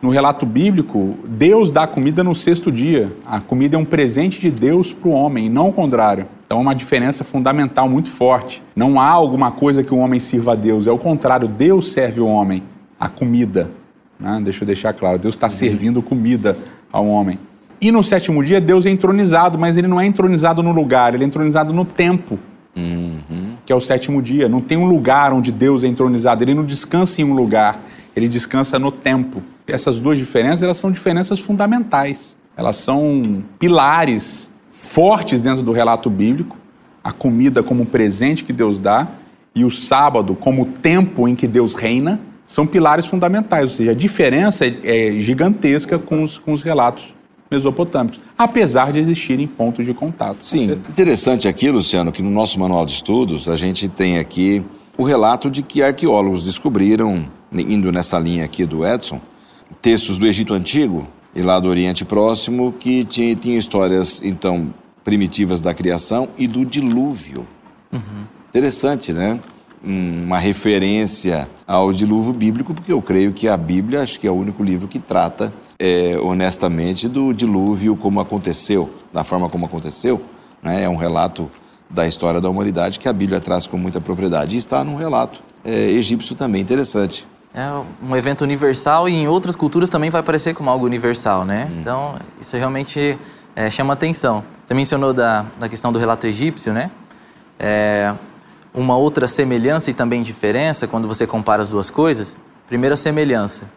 No 0.00 0.08
relato 0.08 0.46
bíblico, 0.46 1.18
Deus 1.26 1.70
dá 1.70 1.86
comida 1.86 2.24
no 2.24 2.34
sexto 2.34 2.72
dia. 2.72 3.14
A 3.26 3.38
comida 3.38 3.76
é 3.76 3.78
um 3.78 3.84
presente 3.84 4.40
de 4.40 4.50
Deus 4.50 4.94
para 4.94 5.10
o 5.10 5.12
homem, 5.12 5.50
não 5.50 5.68
o 5.68 5.72
contrário. 5.74 6.26
Então 6.46 6.58
é 6.58 6.60
uma 6.60 6.74
diferença 6.74 7.24
fundamental 7.24 7.88
muito 7.88 8.08
forte. 8.08 8.62
Não 8.74 9.00
há 9.00 9.08
alguma 9.08 9.50
coisa 9.50 9.82
que 9.82 9.92
o 9.92 9.98
homem 9.98 10.20
sirva 10.20 10.52
a 10.52 10.54
Deus, 10.54 10.86
é 10.86 10.92
o 10.92 10.98
contrário, 10.98 11.48
Deus 11.48 11.92
serve 11.92 12.20
o 12.20 12.26
homem 12.26 12.62
a 12.98 13.08
comida. 13.08 13.70
Né? 14.18 14.40
Deixa 14.42 14.62
eu 14.62 14.66
deixar 14.66 14.92
claro, 14.92 15.18
Deus 15.18 15.34
está 15.34 15.46
uhum. 15.46 15.50
servindo 15.50 16.00
comida 16.00 16.56
ao 16.92 17.06
homem. 17.06 17.38
E 17.80 17.90
no 17.90 18.02
sétimo 18.02 18.42
dia, 18.42 18.60
Deus 18.60 18.86
é 18.86 18.90
entronizado, 18.90 19.58
mas 19.58 19.76
ele 19.76 19.86
não 19.86 20.00
é 20.00 20.06
entronizado 20.06 20.62
no 20.62 20.72
lugar, 20.72 21.14
ele 21.14 21.24
é 21.24 21.26
entronizado 21.26 21.74
no 21.74 21.84
tempo, 21.84 22.38
uhum. 22.74 23.56
que 23.66 23.72
é 23.72 23.76
o 23.76 23.80
sétimo 23.80 24.22
dia. 24.22 24.48
Não 24.48 24.60
tem 24.60 24.78
um 24.78 24.86
lugar 24.86 25.32
onde 25.32 25.52
Deus 25.52 25.84
é 25.84 25.88
entronizado, 25.88 26.42
ele 26.42 26.54
não 26.54 26.64
descansa 26.64 27.20
em 27.20 27.24
um 27.24 27.34
lugar, 27.34 27.78
ele 28.14 28.28
descansa 28.28 28.78
no 28.78 28.90
tempo. 28.90 29.42
Essas 29.66 29.98
duas 29.98 30.16
diferenças, 30.16 30.62
elas 30.62 30.76
são 30.76 30.92
diferenças 30.92 31.40
fundamentais. 31.40 32.36
Elas 32.56 32.76
são 32.76 33.44
pilares 33.58 34.50
fortes 34.78 35.42
dentro 35.42 35.62
do 35.62 35.72
relato 35.72 36.10
bíblico, 36.10 36.56
a 37.02 37.12
comida 37.12 37.62
como 37.62 37.82
um 37.82 37.86
presente 37.86 38.44
que 38.44 38.52
Deus 38.52 38.78
dá 38.78 39.08
e 39.54 39.64
o 39.64 39.70
sábado 39.70 40.34
como 40.34 40.62
o 40.62 40.66
tempo 40.66 41.26
em 41.26 41.34
que 41.34 41.46
Deus 41.46 41.74
reina, 41.74 42.20
são 42.46 42.66
pilares 42.66 43.06
fundamentais, 43.06 43.64
ou 43.64 43.70
seja, 43.70 43.90
a 43.90 43.94
diferença 43.94 44.66
é, 44.66 44.78
é 44.84 45.20
gigantesca 45.20 45.98
com 45.98 46.22
os, 46.22 46.38
com 46.38 46.52
os 46.52 46.62
relatos 46.62 47.14
mesopotâmicos, 47.50 48.20
apesar 48.36 48.92
de 48.92 49.00
existirem 49.00 49.46
pontos 49.46 49.84
de 49.84 49.94
contato. 49.94 50.38
Sim, 50.40 50.72
interessante 50.88 51.48
aqui, 51.48 51.70
Luciano, 51.70 52.12
que 52.12 52.22
no 52.22 52.30
nosso 52.30 52.60
manual 52.60 52.84
de 52.84 52.92
estudos 52.92 53.48
a 53.48 53.56
gente 53.56 53.88
tem 53.88 54.18
aqui 54.18 54.64
o 54.96 55.02
relato 55.02 55.50
de 55.50 55.62
que 55.62 55.82
arqueólogos 55.82 56.44
descobriram, 56.44 57.26
indo 57.52 57.90
nessa 57.90 58.18
linha 58.18 58.44
aqui 58.44 58.64
do 58.64 58.86
Edson, 58.86 59.20
textos 59.80 60.18
do 60.18 60.26
Egito 60.26 60.54
Antigo 60.54 61.06
e 61.36 61.42
lá 61.42 61.60
do 61.60 61.68
Oriente 61.68 62.02
Próximo, 62.02 62.72
que 62.72 63.04
tinha, 63.04 63.36
tinha 63.36 63.58
histórias, 63.58 64.22
então, 64.24 64.72
primitivas 65.04 65.60
da 65.60 65.74
criação 65.74 66.28
e 66.38 66.48
do 66.48 66.64
dilúvio. 66.64 67.46
Uhum. 67.92 68.24
Interessante, 68.48 69.12
né? 69.12 69.38
Uma 69.84 70.38
referência 70.38 71.48
ao 71.66 71.92
dilúvio 71.92 72.32
bíblico, 72.32 72.72
porque 72.72 72.90
eu 72.90 73.02
creio 73.02 73.34
que 73.34 73.46
a 73.46 73.56
Bíblia, 73.56 74.02
acho 74.02 74.18
que 74.18 74.26
é 74.26 74.30
o 74.30 74.34
único 74.34 74.64
livro 74.64 74.88
que 74.88 74.98
trata 74.98 75.52
é, 75.78 76.18
honestamente 76.18 77.06
do 77.06 77.34
dilúvio 77.34 77.94
como 77.96 78.18
aconteceu, 78.18 78.90
da 79.12 79.22
forma 79.22 79.50
como 79.50 79.66
aconteceu. 79.66 80.22
Né? 80.62 80.84
É 80.84 80.88
um 80.88 80.96
relato 80.96 81.50
da 81.90 82.08
história 82.08 82.40
da 82.40 82.48
humanidade 82.48 82.98
que 82.98 83.08
a 83.08 83.12
Bíblia 83.12 83.40
traz 83.40 83.66
com 83.66 83.76
muita 83.76 84.00
propriedade. 84.00 84.56
E 84.56 84.58
está 84.58 84.82
num 84.82 84.96
relato 84.96 85.40
é, 85.62 85.90
egípcio 85.90 86.34
também 86.34 86.62
interessante. 86.62 87.26
É 87.56 87.82
um 88.02 88.14
evento 88.14 88.42
universal 88.42 89.08
e 89.08 89.14
em 89.14 89.26
outras 89.26 89.56
culturas 89.56 89.88
também 89.88 90.10
vai 90.10 90.20
aparecer 90.20 90.52
como 90.52 90.68
algo 90.68 90.84
universal, 90.84 91.42
né? 91.42 91.66
Hum. 91.70 91.78
Então, 91.80 92.18
isso 92.38 92.54
realmente 92.54 93.18
é, 93.56 93.70
chama 93.70 93.94
atenção. 93.94 94.44
Você 94.62 94.74
mencionou 94.74 95.14
da, 95.14 95.46
da 95.58 95.66
questão 95.66 95.90
do 95.90 95.98
relato 95.98 96.26
egípcio, 96.26 96.74
né? 96.74 96.90
É, 97.58 98.14
uma 98.74 98.98
outra 98.98 99.26
semelhança 99.26 99.90
e 99.90 99.94
também 99.94 100.20
diferença 100.20 100.86
quando 100.86 101.08
você 101.08 101.26
compara 101.26 101.62
as 101.62 101.70
duas 101.70 101.88
coisas. 101.88 102.38
Primeira 102.66 102.94
semelhança, 102.94 103.70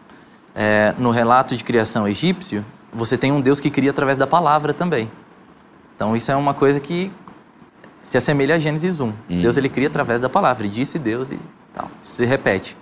é, 0.54 0.94
no 0.98 1.10
relato 1.10 1.56
de 1.56 1.64
criação 1.64 2.06
egípcio, 2.06 2.62
você 2.92 3.16
tem 3.16 3.32
um 3.32 3.40
Deus 3.40 3.60
que 3.60 3.70
cria 3.70 3.92
através 3.92 4.18
da 4.18 4.26
palavra 4.26 4.74
também. 4.74 5.10
Então 5.96 6.14
isso 6.14 6.30
é 6.30 6.36
uma 6.36 6.52
coisa 6.52 6.80
que 6.80 7.10
se 8.02 8.18
assemelha 8.18 8.56
a 8.56 8.58
Gênesis 8.58 9.00
1. 9.00 9.06
Hum. 9.06 9.14
Deus 9.28 9.56
ele 9.56 9.70
cria 9.70 9.88
através 9.88 10.20
da 10.20 10.28
palavra, 10.28 10.68
disse 10.68 10.98
Deus 10.98 11.30
e 11.30 11.38
tal. 11.72 11.90
Isso 12.02 12.16
se 12.16 12.26
repete. 12.26 12.76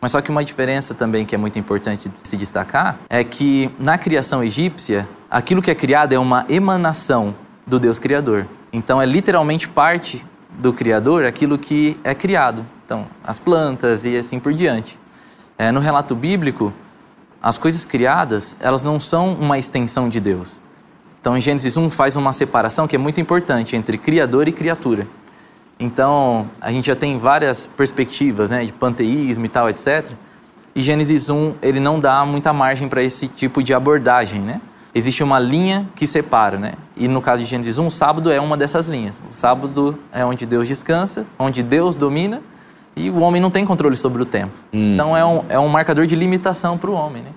Mas 0.00 0.12
só 0.12 0.20
que 0.20 0.30
uma 0.30 0.44
diferença 0.44 0.94
também 0.94 1.26
que 1.26 1.34
é 1.34 1.38
muito 1.38 1.58
importante 1.58 2.08
de 2.08 2.18
se 2.18 2.36
destacar 2.36 2.98
é 3.08 3.22
que 3.22 3.70
na 3.78 3.98
criação 3.98 4.42
egípcia, 4.42 5.08
aquilo 5.30 5.60
que 5.60 5.70
é 5.70 5.74
criado 5.74 6.14
é 6.14 6.18
uma 6.18 6.46
emanação 6.48 7.34
do 7.66 7.78
Deus 7.78 7.98
Criador. 7.98 8.46
Então 8.72 9.00
é 9.00 9.06
literalmente 9.06 9.68
parte 9.68 10.24
do 10.58 10.72
Criador 10.72 11.24
aquilo 11.24 11.58
que 11.58 11.98
é 12.02 12.14
criado. 12.14 12.64
Então, 12.84 13.06
as 13.24 13.38
plantas 13.38 14.04
e 14.04 14.16
assim 14.16 14.40
por 14.40 14.52
diante. 14.52 14.98
É, 15.56 15.70
no 15.70 15.78
relato 15.78 16.14
bíblico, 16.14 16.72
as 17.42 17.56
coisas 17.56 17.84
criadas, 17.84 18.56
elas 18.58 18.82
não 18.82 18.98
são 18.98 19.34
uma 19.34 19.58
extensão 19.58 20.08
de 20.08 20.18
Deus. 20.18 20.60
Então, 21.20 21.36
em 21.36 21.40
Gênesis 21.40 21.76
1 21.76 21.90
faz 21.90 22.16
uma 22.16 22.32
separação 22.32 22.86
que 22.86 22.96
é 22.96 22.98
muito 22.98 23.20
importante 23.20 23.76
entre 23.76 23.96
criador 23.98 24.48
e 24.48 24.52
criatura. 24.52 25.06
Então, 25.80 26.46
a 26.60 26.70
gente 26.70 26.86
já 26.86 26.94
tem 26.94 27.16
várias 27.16 27.66
perspectivas, 27.66 28.50
né, 28.50 28.66
de 28.66 28.72
panteísmo 28.72 29.46
e 29.46 29.48
tal, 29.48 29.68
etc. 29.68 30.12
E 30.74 30.82
Gênesis 30.82 31.30
1, 31.30 31.54
ele 31.62 31.80
não 31.80 31.98
dá 31.98 32.24
muita 32.26 32.52
margem 32.52 32.86
para 32.86 33.02
esse 33.02 33.26
tipo 33.26 33.62
de 33.62 33.72
abordagem, 33.72 34.42
né? 34.42 34.60
Existe 34.94 35.22
uma 35.22 35.38
linha 35.38 35.88
que 35.94 36.06
separa, 36.06 36.58
né? 36.58 36.74
E 36.96 37.08
no 37.08 37.22
caso 37.22 37.42
de 37.42 37.48
Gênesis 37.48 37.78
1, 37.78 37.86
o 37.86 37.90
sábado 37.90 38.30
é 38.30 38.40
uma 38.40 38.56
dessas 38.56 38.88
linhas. 38.88 39.22
O 39.30 39.32
sábado 39.32 39.98
é 40.12 40.24
onde 40.24 40.44
Deus 40.44 40.68
descansa, 40.68 41.26
onde 41.38 41.62
Deus 41.62 41.96
domina 41.96 42.42
e 42.94 43.08
o 43.08 43.20
homem 43.20 43.40
não 43.40 43.50
tem 43.50 43.64
controle 43.64 43.96
sobre 43.96 44.20
o 44.20 44.24
tempo. 44.24 44.52
Hum. 44.72 44.94
Então 44.94 45.16
é 45.16 45.24
um, 45.24 45.44
é 45.48 45.58
um 45.58 45.68
marcador 45.68 46.06
de 46.06 46.14
limitação 46.14 46.76
para 46.76 46.90
o 46.90 46.92
homem, 46.92 47.22
né? 47.22 47.30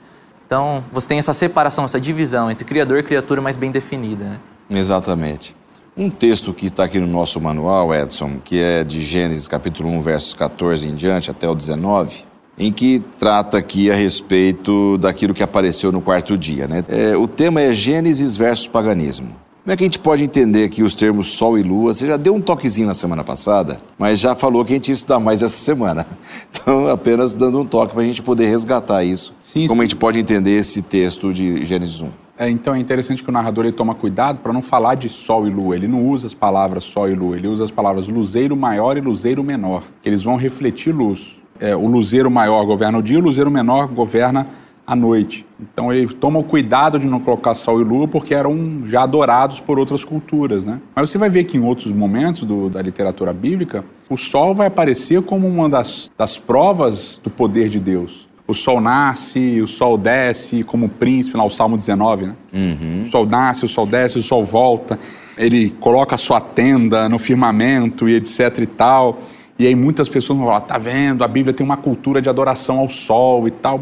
Então 0.46 0.84
você 0.92 1.08
tem 1.08 1.20
essa 1.20 1.34
separação, 1.34 1.86
essa 1.86 2.02
divisão 2.02 2.52
entre 2.52 2.66
criador 2.66 3.00
e 3.00 3.04
criatura 3.04 3.42
mais 3.42 3.56
bem 3.56 3.72
definida, 3.72 4.26
né? 4.26 4.40
Exatamente. 4.70 5.56
Um 5.96 6.10
texto 6.10 6.52
que 6.56 6.66
está 6.66 6.86
aqui 6.86 7.00
no 7.00 7.06
nosso 7.06 7.40
manual, 7.40 7.94
Edson, 7.94 8.40
que 8.44 8.60
é 8.60 8.84
de 8.84 9.04
Gênesis 9.04 9.48
capítulo 9.48 9.90
1, 9.90 10.02
versos 10.02 10.34
14 10.34 10.88
em 10.88 10.96
diante 10.96 11.30
até 11.30 11.48
o 11.48 11.54
19, 11.54 12.26
em 12.58 12.72
que 12.72 13.00
trata 13.20 13.60
aqui 13.60 13.92
a 13.92 13.94
respeito 13.94 14.98
daquilo 14.98 15.36
que 15.36 15.44
apareceu 15.44 15.92
no 15.92 16.02
quarto 16.02 16.36
dia. 16.36 16.68
Né? 16.68 16.84
É, 16.88 17.16
o 17.16 17.28
tema 17.28 17.62
é 17.62 17.72
Gênesis 17.72 18.36
versus 18.36 18.68
paganismo. 18.68 19.36
Como 19.64 19.72
é 19.72 19.78
que 19.78 19.84
a 19.84 19.86
gente 19.86 20.00
pode 20.00 20.24
entender 20.24 20.64
aqui 20.64 20.82
os 20.82 20.96
termos 20.96 21.28
Sol 21.28 21.60
e 21.60 21.64
Lua? 21.64 21.94
Você 21.94 22.08
já 22.08 22.18
deu 22.18 22.34
um 22.34 22.42
toquezinho 22.42 22.88
na 22.88 22.96
semana 22.96 23.24
passada, 23.24 23.80
mas 23.98 24.20
já 24.20 24.36
falou 24.36 24.66
que 24.66 24.74
a 24.74 24.76
gente 24.76 24.90
ia 24.90 24.96
estudar 24.96 25.20
mais 25.20 25.44
essa 25.44 25.56
semana. 25.56 26.08
Então, 26.50 26.88
apenas 26.88 27.34
dando 27.34 27.60
um 27.60 27.66
toque 27.66 27.94
para 27.94 28.02
a 28.02 28.06
gente 28.06 28.24
poder 28.24 28.48
resgatar 28.48 29.04
isso. 29.04 29.34
Sim, 29.42 29.68
como 29.68 29.82
sim. 29.82 29.86
a 29.86 29.88
gente 29.88 29.96
pode 29.96 30.18
entender 30.18 30.52
esse 30.52 30.82
texto 30.82 31.34
de 31.34 31.66
Gênesis 31.66 32.02
1. 32.02 32.23
É, 32.38 32.50
então 32.50 32.74
é 32.74 32.80
interessante 32.80 33.24
que 33.24 33.30
o 33.30 33.32
narrador 33.32 33.66
ele 33.66 33.74
toma 33.74 33.94
cuidado 33.94 34.40
para 34.40 34.52
não 34.52 34.62
falar 34.62 34.96
de 34.96 35.08
sol 35.08 35.48
e 35.48 35.52
lua. 35.52 35.76
Ele 35.76 35.88
não 35.88 36.08
usa 36.10 36.28
as 36.28 36.34
palavras 36.34 36.84
sol 36.84 37.10
e 37.10 37.14
lua, 37.14 37.38
ele 37.38 37.48
usa 37.48 37.64
as 37.64 37.72
palavras 37.72 38.08
luzeiro 38.08 38.56
maior 38.58 38.98
e 38.98 39.02
luzeiro 39.02 39.44
menor, 39.44 39.84
que 40.02 40.10
eles 40.10 40.24
vão 40.24 40.36
refletir 40.36 40.92
luz. 40.94 41.40
É, 41.60 41.76
o 41.76 41.88
luzeiro 41.88 42.32
maior 42.32 42.66
governa 42.66 42.98
o 42.98 43.04
dia, 43.04 43.20
o 43.20 43.22
luzeiro 43.22 43.52
menor 43.52 43.88
governa 43.88 44.48
a 44.86 44.96
noite. 44.96 45.46
Então 45.60 45.94
ele 45.94 46.08
toma 46.14 46.40
o 46.40 46.44
cuidado 46.44 47.00
de 47.00 47.06
não 47.06 47.20
colocar 47.20 47.54
sol 47.54 47.80
e 47.80 47.84
lua 47.84 48.08
porque 48.08 48.34
eram 48.34 48.84
já 48.86 49.04
adorados 49.04 49.60
por 49.60 49.80
outras 49.80 50.04
culturas, 50.04 50.66
né? 50.66 50.82
Mas 50.96 51.10
você 51.10 51.18
vai 51.18 51.30
ver 51.30 51.46
que 51.46 51.58
em 51.58 51.62
outros 51.62 51.92
momentos 51.92 52.44
do, 52.44 52.70
da 52.70 52.82
literatura 52.82 53.32
bíblica, 53.32 53.86
o 54.10 54.18
sol 54.18 54.54
vai 54.54 54.68
aparecer 54.68 55.22
como 55.22 55.48
uma 55.48 55.70
das, 55.70 56.12
das 56.18 56.38
provas 56.38 57.22
do 57.24 57.30
poder 57.30 57.70
de 57.70 57.80
Deus. 57.80 58.28
O 58.54 58.56
sol 58.56 58.80
nasce, 58.80 59.60
o 59.62 59.68
sol 59.68 59.98
desce, 59.98 60.64
como 60.64 60.88
príncipe, 60.88 61.36
lá 61.36 61.44
o 61.44 61.50
Salmo 61.50 61.76
19, 61.76 62.28
né? 62.28 62.34
Uhum. 62.54 63.02
O 63.04 63.10
sol 63.10 63.26
nasce, 63.26 63.66
o 63.66 63.68
sol 63.68 63.88
desce, 63.88 64.20
o 64.20 64.22
sol 64.22 64.44
volta. 64.44 65.00
Ele 65.36 65.72
coloca 65.80 66.14
a 66.14 66.18
sua 66.20 66.40
tenda 66.40 67.10
no 67.10 67.18
firmamento 67.18 68.08
e 68.08 68.14
etc 68.14 68.60
e 68.60 68.68
tal. 68.68 69.18
E 69.58 69.66
aí 69.66 69.74
muitas 69.74 70.08
pessoas 70.08 70.38
vão 70.38 70.46
falar, 70.46 70.62
tá 70.62 70.78
vendo, 70.78 71.24
a 71.24 71.28
Bíblia 71.28 71.52
tem 71.52 71.66
uma 71.66 71.78
cultura 71.78 72.22
de 72.22 72.30
adoração 72.30 72.78
ao 72.78 72.88
sol 72.88 73.48
e 73.48 73.52
tal. 73.52 73.82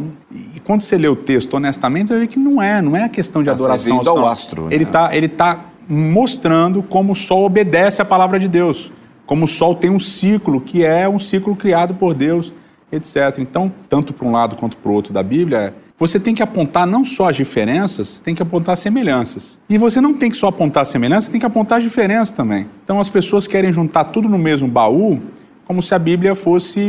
E 0.55 0.62
quando 0.62 0.84
você 0.84 0.97
lê 0.97 1.10
o 1.10 1.17
texto 1.17 1.55
honestamente, 1.55 2.07
você 2.07 2.19
vê 2.19 2.27
que 2.27 2.39
não 2.39 2.62
é, 2.62 2.81
não 2.81 2.95
é 2.95 3.03
a 3.03 3.10
questão 3.10 3.43
de 3.43 3.49
Essa 3.49 3.62
adoração 3.62 3.97
ao 3.97 4.05
sol. 4.05 4.25
astro. 4.25 4.63
Né? 4.67 4.75
Ele 4.75 4.84
está 4.86 5.13
ele 5.13 5.27
tá 5.27 5.60
mostrando 5.89 6.81
como 6.81 7.12
o 7.12 7.15
sol 7.15 7.43
obedece 7.43 8.01
à 8.01 8.05
palavra 8.05 8.39
de 8.39 8.47
Deus. 8.47 8.89
Como 9.25 9.43
o 9.43 9.47
sol 9.49 9.75
tem 9.75 9.89
um 9.89 9.99
ciclo, 9.99 10.62
que 10.62 10.86
é 10.86 11.10
um 11.10 11.19
ciclo 11.19 11.57
criado 11.57 11.93
por 11.93 12.13
Deus, 12.13 12.53
etc. 12.91 13.39
Então, 13.39 13.71
tanto 13.89 14.13
para 14.13 14.27
um 14.27 14.32
lado 14.32 14.56
quanto 14.56 14.77
para 14.77 14.91
o 14.91 14.93
outro 14.93 15.13
da 15.13 15.23
Bíblia, 15.23 15.73
você 15.97 16.19
tem 16.19 16.34
que 16.34 16.41
apontar 16.41 16.88
não 16.88 17.06
só 17.06 17.30
as 17.30 17.36
diferenças, 17.36 18.19
tem 18.23 18.34
que 18.34 18.41
apontar 18.41 18.73
as 18.73 18.80
semelhanças. 18.80 19.60
E 19.69 19.77
você 19.77 20.01
não 20.01 20.13
tem 20.13 20.32
que 20.32 20.38
só 20.38 20.47
apontar 20.47 20.82
as 20.82 20.89
semelhanças, 20.89 21.27
tem 21.27 21.39
que 21.39 21.45
apontar 21.45 21.77
as 21.77 21.84
diferenças 21.84 22.32
também. 22.32 22.67
Então, 22.84 22.99
as 22.99 23.10
pessoas 23.10 23.45
querem 23.45 23.71
juntar 23.71 24.06
tudo 24.06 24.27
no 24.27 24.38
mesmo 24.38 24.67
baú, 24.67 25.21
como 25.65 25.82
se 25.82 25.93
a 25.93 25.99
Bíblia 25.99 26.34
fosse 26.34 26.80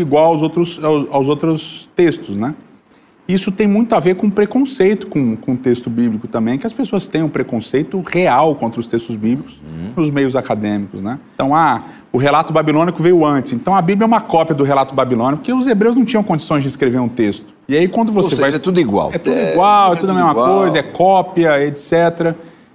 igual 0.00 0.32
aos 0.32 0.42
outros, 0.42 0.82
aos, 0.82 1.06
aos 1.10 1.28
outros 1.28 1.90
textos, 1.94 2.34
né? 2.34 2.54
Isso 3.28 3.52
tem 3.52 3.68
muito 3.68 3.94
a 3.94 4.00
ver 4.00 4.16
com 4.16 4.28
preconceito 4.28 5.06
com, 5.06 5.36
com 5.36 5.52
o 5.52 5.56
texto 5.56 5.88
bíblico 5.88 6.26
também, 6.26 6.58
que 6.58 6.66
as 6.66 6.72
pessoas 6.72 7.06
têm 7.06 7.22
um 7.22 7.28
preconceito 7.28 8.00
real 8.00 8.54
contra 8.56 8.80
os 8.80 8.88
textos 8.88 9.14
bíblicos 9.14 9.60
uhum. 9.64 9.92
nos 9.96 10.10
meios 10.10 10.34
acadêmicos, 10.34 11.00
né? 11.00 11.18
Então, 11.34 11.54
ah, 11.54 11.82
o 12.12 12.18
relato 12.18 12.52
babilônico 12.52 13.00
veio 13.02 13.24
antes, 13.24 13.52
então 13.52 13.74
a 13.74 13.80
Bíblia 13.80 14.04
é 14.04 14.08
uma 14.08 14.20
cópia 14.20 14.54
do 14.54 14.64
relato 14.64 14.94
babilônico, 14.94 15.38
porque 15.38 15.52
os 15.52 15.66
hebreus 15.66 15.96
não 15.96 16.04
tinham 16.04 16.22
condições 16.22 16.62
de 16.62 16.68
escrever 16.68 16.98
um 16.98 17.08
texto. 17.08 17.54
E 17.68 17.76
aí 17.76 17.86
quando 17.86 18.12
você 18.12 18.26
Ou 18.26 18.30
seja, 18.30 18.42
vai... 18.42 18.54
é 18.54 18.58
tudo 18.58 18.80
igual. 18.80 19.10
É 19.14 19.18
tudo 19.18 19.36
é, 19.36 19.52
igual, 19.52 19.92
é, 19.92 19.96
é 19.96 20.00
tudo 20.00 20.10
a 20.10 20.14
mesma 20.14 20.30
igual. 20.32 20.58
coisa, 20.58 20.78
é 20.78 20.82
cópia, 20.82 21.64
etc. 21.64 22.34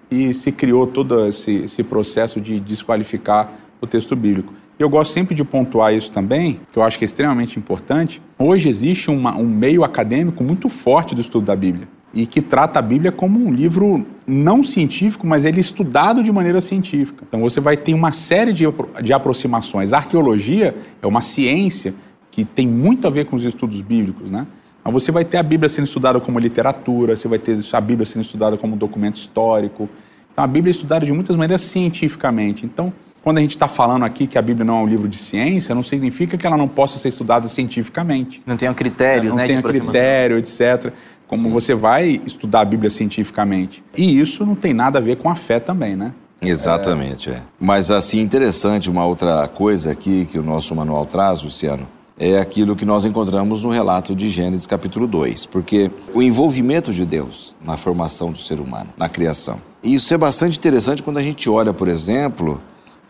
E 0.10 0.34
se 0.34 0.52
criou 0.52 0.88
todo 0.88 1.28
esse, 1.28 1.64
esse 1.66 1.84
processo 1.84 2.40
de 2.40 2.60
desqualificar 2.60 3.52
o 3.82 3.86
texto 3.86 4.16
bíblico. 4.16 4.54
Eu 4.80 4.90
gosto 4.90 5.12
sempre 5.12 5.34
de 5.34 5.44
pontuar 5.44 5.94
isso 5.94 6.12
também, 6.12 6.60
que 6.72 6.78
eu 6.78 6.84
acho 6.84 7.00
que 7.00 7.04
é 7.04 7.08
extremamente 7.08 7.58
importante. 7.58 8.22
Hoje 8.38 8.70
existe 8.70 9.10
uma, 9.10 9.36
um 9.36 9.48
meio 9.48 9.84
acadêmico 9.84 10.44
muito 10.44 10.70
forte 10.70 11.16
do 11.16 11.22
estudo 11.22 11.46
da 11.46 11.56
Bíblia 11.56 11.88
e 12.14 12.26
que 12.26 12.42
trata 12.42 12.80
a 12.80 12.82
Bíblia 12.82 13.12
como 13.12 13.44
um 13.44 13.52
livro 13.52 14.06
não 14.26 14.64
científico, 14.64 15.26
mas 15.26 15.46
ele 15.46 15.58
é 15.58 15.62
estudado 15.62 16.22
de 16.22 16.32
maneira 16.32 16.62
científica. 16.62 17.24
Então 17.28 17.42
você 17.42 17.60
vai 17.60 17.76
ter 17.76 17.94
uma 17.94 18.12
série 18.12 18.54
de, 18.54 18.66
de 19.04 19.14
aproximações. 19.14 19.94
A 19.94 19.98
arqueologia 19.98 20.76
é 21.02 21.08
uma 21.08 21.22
ciência 21.22 21.94
que 22.30 22.46
tem 22.46 22.68
muito 22.68 23.08
a 23.08 23.10
ver 23.10 23.26
com 23.26 23.36
os 23.36 23.44
estudos 23.44 23.82
bíblicos, 23.82 24.30
né? 24.30 24.46
Mas 24.84 24.94
você 24.94 25.12
vai 25.12 25.26
ter 25.26 25.38
a 25.38 25.44
Bíblia 25.44 25.68
sendo 25.68 25.86
estudada 25.86 26.20
como 26.20 26.40
literatura, 26.40 27.16
você 27.16 27.28
vai 27.28 27.40
ter 27.40 27.60
a 27.74 27.82
Bíblia 27.82 28.06
sendo 28.06 28.22
estudada 28.22 28.58
como 28.58 28.76
documento 28.76 29.16
histórico. 29.16 29.90
Então 30.32 30.44
a 30.44 30.48
Bíblia 30.48 30.70
é 30.70 30.76
estudada 30.76 31.06
de 31.06 31.12
muitas 31.12 31.36
maneiras 31.36 31.62
cientificamente. 31.62 32.66
Então 32.66 32.94
quando 33.28 33.40
a 33.40 33.42
gente 33.42 33.58
está 33.58 33.68
falando 33.68 34.06
aqui 34.06 34.26
que 34.26 34.38
a 34.38 34.42
Bíblia 34.42 34.64
não 34.64 34.78
é 34.78 34.82
um 34.84 34.88
livro 34.88 35.06
de 35.06 35.18
ciência, 35.18 35.76
não 35.76 35.84
significa 35.84 36.38
que 36.38 36.48
ela 36.48 36.56
não 36.56 36.66
possa 36.66 36.98
ser 36.98 37.10
estudada 37.10 37.46
cientificamente. 37.50 38.42
Não 38.46 38.56
tenha 38.56 38.74
critérios, 38.74 39.32
não 39.32 39.36
né? 39.36 39.42
Não 39.42 39.62
tenha 39.62 39.62
critério, 39.62 40.38
etc. 40.38 40.94
Como 41.28 41.44
Sim. 41.44 41.50
você 41.50 41.76
vai 41.76 42.22
estudar 42.26 42.62
a 42.62 42.64
Bíblia 42.64 42.90
cientificamente. 42.90 43.84
E 43.98 44.18
isso 44.18 44.46
não 44.46 44.56
tem 44.56 44.74
nada 44.74 45.00
a 45.00 45.02
ver 45.02 45.18
com 45.18 45.30
a 45.30 45.36
fé 45.36 45.60
também, 45.60 45.94
né? 45.94 46.14
Exatamente, 46.42 47.30
é. 47.30 47.34
é. 47.34 47.42
Mas 47.60 47.92
assim, 47.92 48.22
interessante, 48.22 48.90
uma 48.90 49.06
outra 49.06 49.46
coisa 49.50 49.92
aqui 49.92 50.26
que 50.32 50.40
o 50.40 50.44
nosso 50.44 50.74
manual 50.74 51.06
traz, 51.06 51.42
Luciano, 51.42 51.86
é 52.18 52.40
aquilo 52.40 52.78
que 52.78 52.86
nós 52.86 53.04
encontramos 53.04 53.66
no 53.66 53.72
relato 53.72 54.16
de 54.16 54.30
Gênesis 54.30 54.66
capítulo 54.66 55.06
2, 55.06 55.48
porque 55.48 55.92
o 56.14 56.24
envolvimento 56.24 56.94
de 56.94 57.06
Deus 57.06 57.54
na 57.62 57.76
formação 57.76 58.32
do 58.32 58.38
ser 58.38 58.62
humano, 58.62 58.88
na 58.96 59.10
criação. 59.10 59.60
E 59.84 59.94
isso 59.94 60.14
é 60.14 60.18
bastante 60.18 60.58
interessante 60.58 61.04
quando 61.04 61.18
a 61.18 61.22
gente 61.22 61.50
olha, 61.50 61.74
por 61.74 61.90
exemplo, 61.90 62.62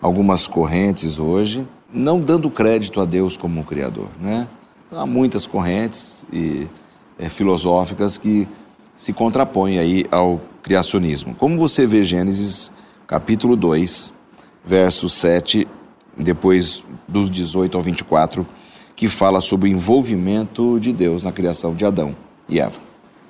algumas 0.02 0.48
correntes 0.48 1.20
hoje, 1.20 1.68
não 1.92 2.20
dando 2.20 2.50
crédito 2.50 3.00
a 3.02 3.06
Deus 3.06 3.38
como 3.38 3.60
um 3.60 3.64
Criador. 3.64 4.10
Né? 4.20 4.48
Há 4.92 5.06
muitas 5.06 5.48
correntes 5.48 6.26
e, 6.32 6.68
é, 7.18 7.30
filosóficas 7.30 8.18
que 8.18 8.48
se 8.96 9.14
contrapõem 9.14 9.78
aí 9.78 10.04
ao 10.12 10.42
criacionismo. 10.62 11.36
Como 11.36 11.58
você 11.58 11.86
vê 11.86 12.04
Gênesis 12.04 12.72
capítulo 13.06 13.56
2, 13.56 14.12
verso 14.66 15.08
7, 15.08 15.68
depois 16.18 16.84
dos 17.08 17.30
18 17.30 17.78
ao 17.78 17.84
24, 17.84 18.46
que 18.96 19.08
fala 19.08 19.40
sobre 19.40 19.70
o 19.70 19.72
envolvimento 19.72 20.80
de 20.80 20.92
Deus 20.92 21.24
na 21.24 21.32
criação 21.32 21.74
de 21.74 21.86
Adão 21.86 22.16
e 22.50 22.60
Eva. 22.60 22.80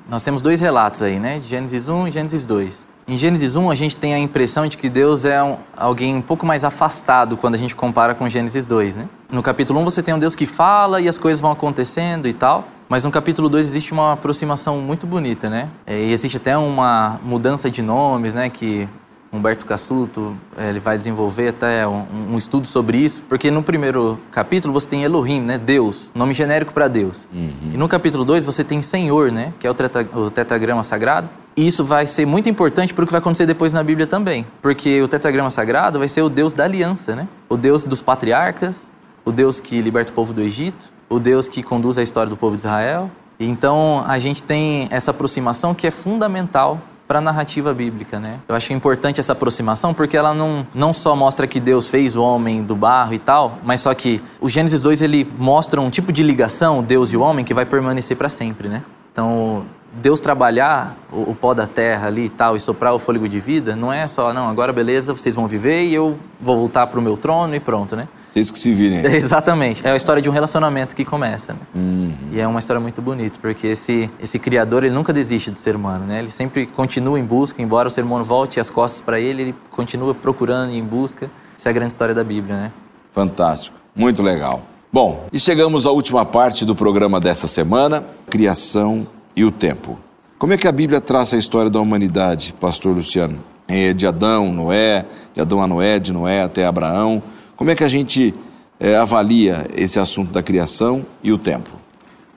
Nós 0.10 0.24
temos 0.24 0.42
dois 0.42 0.62
relatos 0.62 1.02
aí, 1.02 1.20
né? 1.20 1.42
Gênesis 1.42 1.90
1 1.90 2.08
e 2.08 2.12
Gênesis 2.12 2.46
2. 2.46 2.88
Em 3.10 3.16
Gênesis 3.16 3.56
1, 3.56 3.72
a 3.72 3.76
gente 3.76 3.96
tem 3.96 4.14
a 4.14 4.20
impressão 4.20 4.68
de 4.68 4.78
que 4.78 4.90
Deus 4.90 5.24
é 5.24 5.42
um, 5.42 5.56
alguém 5.78 6.14
um 6.14 6.22
pouco 6.22 6.46
mais 6.46 6.66
afastado 6.66 7.38
quando 7.38 7.56
a 7.56 7.58
gente 7.58 7.74
compara 7.74 8.14
com 8.14 8.28
Gênesis 8.28 8.66
2, 8.66 8.98
né? 8.98 9.08
No 9.32 9.42
capítulo 9.42 9.80
1, 9.80 9.84
você 9.86 10.04
tem 10.04 10.14
um 10.14 10.20
Deus 10.20 10.36
que 10.36 10.46
fala 10.46 11.00
e 11.00 11.08
as 11.08 11.18
coisas 11.18 11.40
vão 11.40 11.50
acontecendo 11.50 12.28
e 12.28 12.34
tal. 12.34 12.68
Mas 12.90 13.06
no 13.06 13.12
capítulo 13.12 13.48
2 13.48 13.66
existe 13.66 13.94
uma 13.94 14.12
aproximação 14.12 14.80
muito 14.80 15.08
bonita, 15.08 15.50
né? 15.50 15.70
É, 15.86 15.98
e 15.98 16.12
existe 16.12 16.36
até 16.36 16.58
uma 16.58 17.18
mudança 17.24 17.72
de 17.72 17.82
nomes, 17.82 18.34
né? 18.34 18.50
Que 18.50 18.90
Humberto 19.38 19.66
Cassuto 19.66 20.36
é, 20.58 20.70
ele 20.70 20.80
vai 20.80 20.98
desenvolver 20.98 21.50
até 21.50 21.88
um, 21.88 22.34
um, 22.34 22.38
estudo 22.38 22.68
sobre 22.68 22.98
isso, 22.98 23.24
porque 23.30 23.50
no 23.50 23.64
primeiro 23.64 24.20
capítulo 24.32 24.74
você 24.74 24.90
tem 24.90 25.04
Elohim, 25.04 25.42
né, 25.42 25.58
Deus, 25.58 26.12
nome 26.14 26.34
genérico 26.34 26.74
para 26.74 26.88
Deus. 26.88 27.30
Uhum. 27.34 27.72
E 27.74 27.78
no 27.78 27.88
capítulo 27.88 28.26
2 28.26 28.46
você 28.46 28.64
tem 28.64 28.82
Senhor, 28.82 29.32
né, 29.32 29.54
que 29.60 29.66
é 29.66 29.70
o, 29.70 29.74
tetra, 29.74 30.08
o 30.18 30.30
tetragrama 30.30 30.84
sagrado. 30.84 31.30
E 31.56 31.66
isso 31.66 31.84
vai 31.84 32.06
ser 32.06 32.26
muito 32.26 32.50
importante 32.50 32.94
para 32.94 33.04
o 33.04 33.06
que 33.08 33.12
vai 33.12 33.20
acontecer 33.20 33.46
depois 33.46 33.72
na 33.72 33.84
Bíblia 33.84 34.06
também, 34.06 34.46
porque 34.62 35.02
o 35.02 35.08
tetragrama 35.08 35.50
sagrado 35.50 35.98
vai 35.98 36.08
ser 36.08 36.22
o 36.22 36.30
Deus 36.30 36.54
da 36.54 36.66
aliança, 36.66 37.16
né? 37.16 37.28
O 37.50 37.58
Deus 37.58 37.86
dos 37.86 38.02
patriarcas, 38.02 38.94
o 39.26 39.32
Deus 39.32 39.60
que 39.60 39.82
liberta 39.82 40.12
o 40.12 40.16
povo 40.16 40.34
do 40.34 40.42
Egito, 40.42 40.94
o 41.10 41.20
Deus 41.20 41.50
que 41.50 41.64
conduz 41.64 41.98
a 41.98 42.04
história 42.04 42.30
do 42.30 42.38
povo 42.38 42.56
de 42.56 42.62
Israel. 42.62 43.10
Então 43.40 44.04
a 44.06 44.18
gente 44.20 44.44
tem 44.44 44.88
essa 44.92 45.12
aproximação 45.12 45.74
que 45.74 45.88
é 45.88 45.92
fundamental 45.92 46.82
para 47.08 47.20
a 47.20 47.22
narrativa 47.22 47.74
bíblica, 47.74 48.20
né? 48.20 48.40
Eu 48.48 48.56
acho 48.56 48.74
importante 48.74 49.20
essa 49.20 49.34
aproximação 49.34 49.94
porque 49.94 50.18
ela 50.18 50.34
não, 50.34 50.68
não 50.74 50.92
só 50.92 51.16
mostra 51.16 51.48
que 51.48 51.60
Deus 51.60 51.88
fez 51.90 52.16
o 52.16 52.22
homem 52.22 52.62
do 52.62 52.76
barro 52.76 53.14
e 53.14 53.20
tal, 53.20 53.60
mas 53.64 53.82
só 53.82 53.94
que 53.94 54.22
o 54.42 54.50
Gênesis 54.50 54.84
2 54.84 55.02
ele 55.02 55.28
mostra 55.38 55.80
um 55.80 55.90
tipo 55.90 56.12
de 56.12 56.22
ligação, 56.22 56.84
Deus 56.84 57.14
e 57.14 57.18
o 57.18 57.22
homem, 57.22 57.46
que 57.46 57.54
vai 57.54 57.66
permanecer 57.66 58.18
para 58.18 58.30
sempre, 58.30 58.68
né? 58.68 58.84
Então, 59.12 59.66
Deus 59.94 60.20
trabalhar 60.20 60.98
o, 61.12 61.32
o, 61.32 61.36
pó 61.36 61.54
da 61.54 61.66
terra 61.66 62.08
ali 62.08 62.26
e 62.26 62.30
tal 62.30 62.56
e 62.56 62.60
soprar 62.60 62.94
o 62.94 63.00
fôlego 63.00 63.28
de 63.28 63.40
vida, 63.40 63.76
não 63.76 63.92
é 63.92 64.08
só, 64.08 64.34
não, 64.34 64.48
agora 64.48 64.72
beleza, 64.72 65.14
vocês 65.14 65.34
vão 65.34 65.48
viver 65.48 65.86
e 65.86 65.94
eu 65.94 66.18
vou 66.40 66.58
voltar 66.58 66.86
para 66.88 67.00
o 67.00 67.02
meu 67.02 67.18
trono 67.18 67.56
e 67.56 67.60
pronto, 67.60 67.96
né? 67.96 68.08
Vocês 68.30 68.52
que 68.52 68.60
se 68.60 68.74
virem. 68.74 69.00
Exatamente. 69.16 69.86
É 69.86 69.92
a 69.92 69.96
história 69.96 70.22
de 70.22 70.30
um 70.30 70.32
relacionamento 70.32 70.96
que 70.96 71.04
começa. 71.04 71.54
Né? 71.54 71.60
Uhum. 71.74 72.14
E 72.32 72.40
é 72.40 72.48
uma 72.48 72.60
história 72.60 72.80
muito 72.80 73.02
bonita, 73.02 73.40
porque 73.42 73.68
esse, 73.68 74.10
esse 74.22 74.38
criador, 74.38 74.84
ele 74.84 74.94
nunca 74.94 75.12
desiste 75.12 75.50
do 75.50 75.58
ser 75.58 75.76
humano, 75.76 76.06
né? 76.06 76.20
Ele 76.20 76.30
sempre 76.30 76.68
continua 76.68 77.20
em 77.20 77.24
busca, 77.24 77.62
embora 77.62 77.88
o 77.88 77.92
ser 77.92 78.04
humano 78.04 78.24
volte 78.24 78.60
as 78.60 78.70
costas 78.70 79.02
para 79.02 79.20
ele, 79.20 79.42
ele 79.42 79.56
continua 79.72 80.14
procurando 80.14 80.72
e 80.72 80.78
em 80.78 80.84
busca. 80.84 81.32
Essa 81.58 81.70
é 81.70 81.72
a 81.72 81.74
grande 81.74 81.94
história 81.94 82.14
da 82.14 82.24
Bíblia, 82.24 82.56
né? 82.56 82.72
Fantástico. 83.12 83.76
Muito 83.96 84.22
legal. 84.22 84.62
Bom, 84.94 85.26
e 85.34 85.40
chegamos 85.40 85.86
à 85.86 85.92
última 85.92 86.24
parte 86.26 86.64
do 86.64 86.76
programa 86.76 87.20
dessa 87.20 87.48
semana, 87.48 88.06
criação 88.30 89.08
e 89.38 89.46
o 89.46 89.52
tempo. 89.52 90.00
Como 90.40 90.52
é 90.52 90.58
que 90.58 90.68
a 90.68 90.72
Bíblia 90.72 91.00
traça 91.00 91.36
a 91.36 91.40
história 91.40 91.70
da 91.70 91.80
humanidade, 91.80 92.54
pastor 92.60 92.96
Luciano? 92.96 93.38
É 93.68 93.94
de 93.94 94.08
Adão, 94.08 94.52
Noé, 94.52 95.06
de 95.36 95.40
Adão 95.40 95.62
a 95.62 95.68
Noé, 95.68 96.00
de 96.00 96.12
Noé 96.12 96.42
até 96.42 96.66
Abraão. 96.66 97.22
Como 97.56 97.70
é 97.70 97.76
que 97.76 97.84
a 97.84 97.88
gente 97.88 98.34
é, 98.80 98.98
avalia 98.98 99.68
esse 99.76 100.00
assunto 100.00 100.32
da 100.34 100.42
criação 100.42 101.06
e 101.22 101.32
o 101.32 101.38
tempo? 101.38 101.70